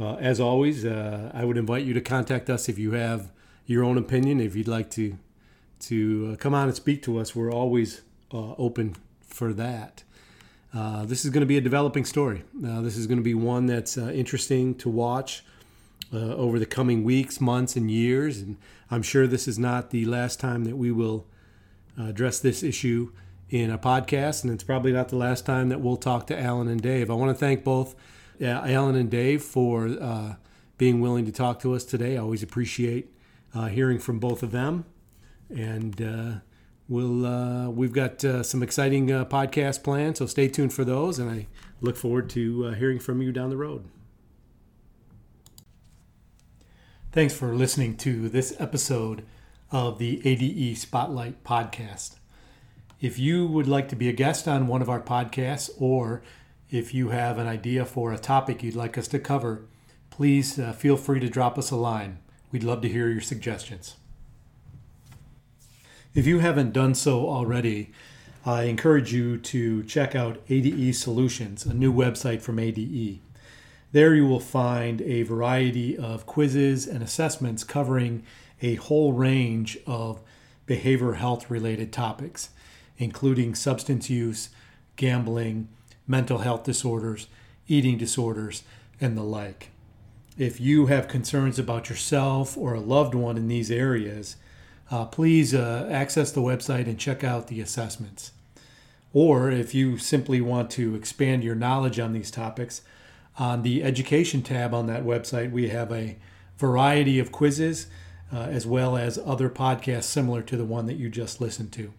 Uh, 0.00 0.14
as 0.14 0.40
always, 0.40 0.86
uh, 0.86 1.30
I 1.34 1.44
would 1.44 1.58
invite 1.58 1.84
you 1.84 1.92
to 1.92 2.00
contact 2.00 2.48
us 2.48 2.68
if 2.68 2.78
you 2.78 2.92
have 2.92 3.30
your 3.66 3.84
own 3.84 3.98
opinion. 3.98 4.40
If 4.40 4.56
you'd 4.56 4.68
like 4.68 4.90
to 4.92 5.18
to 5.80 6.30
uh, 6.32 6.36
come 6.36 6.54
on 6.54 6.68
and 6.68 6.74
speak 6.74 7.02
to 7.02 7.18
us, 7.18 7.36
we're 7.36 7.52
always 7.52 8.00
uh, 8.32 8.54
open 8.56 8.96
for 9.20 9.52
that. 9.52 10.02
this 10.72 11.26
is 11.26 11.30
going 11.30 11.42
to 11.42 11.46
be 11.46 11.58
a 11.58 11.60
developing 11.60 12.06
story. 12.06 12.42
this 12.54 12.96
is 12.96 13.06
going 13.06 13.18
to 13.18 13.24
be 13.24 13.34
one 13.34 13.66
that's 13.66 13.98
interesting 13.98 14.74
to 14.76 14.88
watch 14.88 15.44
uh, 16.14 16.34
over 16.36 16.58
the 16.58 16.66
coming 16.66 17.02
weeks, 17.02 17.40
months, 17.40 17.76
and 17.76 17.90
years. 17.90 18.38
And 18.38 18.56
I'm 18.90 19.02
sure 19.02 19.26
this 19.26 19.48
is 19.48 19.58
not 19.58 19.90
the 19.90 20.04
last 20.04 20.38
time 20.38 20.64
that 20.64 20.76
we 20.76 20.92
will 20.92 21.26
uh, 21.98 22.04
address 22.04 22.38
this 22.38 22.62
issue 22.62 23.12
in 23.50 23.70
a 23.70 23.78
podcast, 23.78 24.42
and 24.42 24.52
it's 24.52 24.64
probably 24.64 24.92
not 24.92 25.08
the 25.08 25.16
last 25.16 25.44
time 25.44 25.68
that 25.68 25.80
we'll 25.80 25.96
talk 25.96 26.26
to 26.28 26.40
Alan 26.40 26.68
and 26.68 26.80
Dave. 26.80 27.10
I 27.10 27.14
want 27.14 27.30
to 27.30 27.38
thank 27.38 27.62
both 27.62 27.94
uh, 28.40 28.46
Alan 28.46 28.96
and 28.96 29.10
Dave 29.10 29.42
for 29.42 29.86
uh, 29.86 30.34
being 30.78 31.00
willing 31.00 31.24
to 31.26 31.32
talk 31.32 31.60
to 31.60 31.74
us 31.74 31.84
today. 31.84 32.16
I 32.16 32.20
always 32.20 32.42
appreciate 32.42 33.12
uh, 33.54 33.66
hearing 33.66 33.98
from 33.98 34.18
both 34.18 34.42
of 34.42 34.50
them, 34.50 34.86
and 35.50 36.00
uh, 36.00 36.32
we'll 36.88 37.70
we've 37.70 37.92
got 37.92 38.22
some 38.44 38.62
exciting 38.62 39.08
podcast 39.08 39.84
plans, 39.84 40.18
so 40.18 40.26
stay 40.26 40.48
tuned 40.48 40.72
for 40.72 40.84
those. 40.84 41.18
And 41.18 41.30
I 41.30 41.46
look 41.80 41.96
forward 41.96 42.30
to 42.30 42.70
hearing 42.72 42.98
from 42.98 43.22
you 43.22 43.30
down 43.30 43.50
the 43.50 43.56
road. 43.56 43.84
Thanks 47.14 47.32
for 47.32 47.54
listening 47.54 47.96
to 47.98 48.28
this 48.28 48.56
episode 48.58 49.24
of 49.70 50.00
the 50.00 50.20
ADE 50.26 50.76
Spotlight 50.76 51.44
Podcast. 51.44 52.16
If 53.00 53.20
you 53.20 53.46
would 53.46 53.68
like 53.68 53.88
to 53.90 53.94
be 53.94 54.08
a 54.08 54.12
guest 54.12 54.48
on 54.48 54.66
one 54.66 54.82
of 54.82 54.90
our 54.90 55.00
podcasts, 55.00 55.70
or 55.78 56.22
if 56.72 56.92
you 56.92 57.10
have 57.10 57.38
an 57.38 57.46
idea 57.46 57.84
for 57.84 58.12
a 58.12 58.18
topic 58.18 58.64
you'd 58.64 58.74
like 58.74 58.98
us 58.98 59.06
to 59.06 59.20
cover, 59.20 59.62
please 60.10 60.58
uh, 60.58 60.72
feel 60.72 60.96
free 60.96 61.20
to 61.20 61.28
drop 61.28 61.56
us 61.56 61.70
a 61.70 61.76
line. 61.76 62.18
We'd 62.50 62.64
love 62.64 62.80
to 62.80 62.88
hear 62.88 63.08
your 63.08 63.20
suggestions. 63.20 63.94
If 66.16 66.26
you 66.26 66.40
haven't 66.40 66.72
done 66.72 66.96
so 66.96 67.28
already, 67.28 67.92
I 68.44 68.64
encourage 68.64 69.12
you 69.12 69.38
to 69.38 69.84
check 69.84 70.16
out 70.16 70.40
ADE 70.48 70.96
Solutions, 70.96 71.64
a 71.64 71.74
new 71.74 71.92
website 71.92 72.42
from 72.42 72.58
ADE. 72.58 73.20
There 73.94 74.12
you 74.12 74.26
will 74.26 74.40
find 74.40 75.00
a 75.02 75.22
variety 75.22 75.96
of 75.96 76.26
quizzes 76.26 76.88
and 76.88 77.00
assessments 77.00 77.62
covering 77.62 78.24
a 78.60 78.74
whole 78.74 79.12
range 79.12 79.78
of 79.86 80.20
behavioral 80.66 81.14
health 81.14 81.48
related 81.48 81.92
topics, 81.92 82.50
including 82.98 83.54
substance 83.54 84.10
use, 84.10 84.48
gambling, 84.96 85.68
mental 86.08 86.38
health 86.38 86.64
disorders, 86.64 87.28
eating 87.68 87.96
disorders, 87.96 88.64
and 89.00 89.16
the 89.16 89.22
like. 89.22 89.70
If 90.36 90.60
you 90.60 90.86
have 90.86 91.06
concerns 91.06 91.60
about 91.60 91.88
yourself 91.88 92.58
or 92.58 92.74
a 92.74 92.80
loved 92.80 93.14
one 93.14 93.36
in 93.36 93.46
these 93.46 93.70
areas, 93.70 94.34
uh, 94.90 95.04
please 95.04 95.54
uh, 95.54 95.88
access 95.88 96.32
the 96.32 96.40
website 96.40 96.86
and 96.86 96.98
check 96.98 97.22
out 97.22 97.46
the 97.46 97.60
assessments. 97.60 98.32
Or 99.12 99.52
if 99.52 99.72
you 99.72 99.98
simply 99.98 100.40
want 100.40 100.68
to 100.72 100.96
expand 100.96 101.44
your 101.44 101.54
knowledge 101.54 102.00
on 102.00 102.12
these 102.12 102.32
topics, 102.32 102.82
on 103.38 103.62
the 103.62 103.82
education 103.82 104.42
tab 104.42 104.74
on 104.74 104.86
that 104.86 105.04
website, 105.04 105.50
we 105.50 105.68
have 105.68 105.92
a 105.92 106.16
variety 106.56 107.18
of 107.18 107.32
quizzes 107.32 107.88
uh, 108.32 108.38
as 108.38 108.66
well 108.66 108.96
as 108.96 109.18
other 109.24 109.50
podcasts 109.50 110.04
similar 110.04 110.42
to 110.42 110.56
the 110.56 110.64
one 110.64 110.86
that 110.86 110.96
you 110.96 111.08
just 111.08 111.40
listened 111.40 111.72
to. 111.72 111.92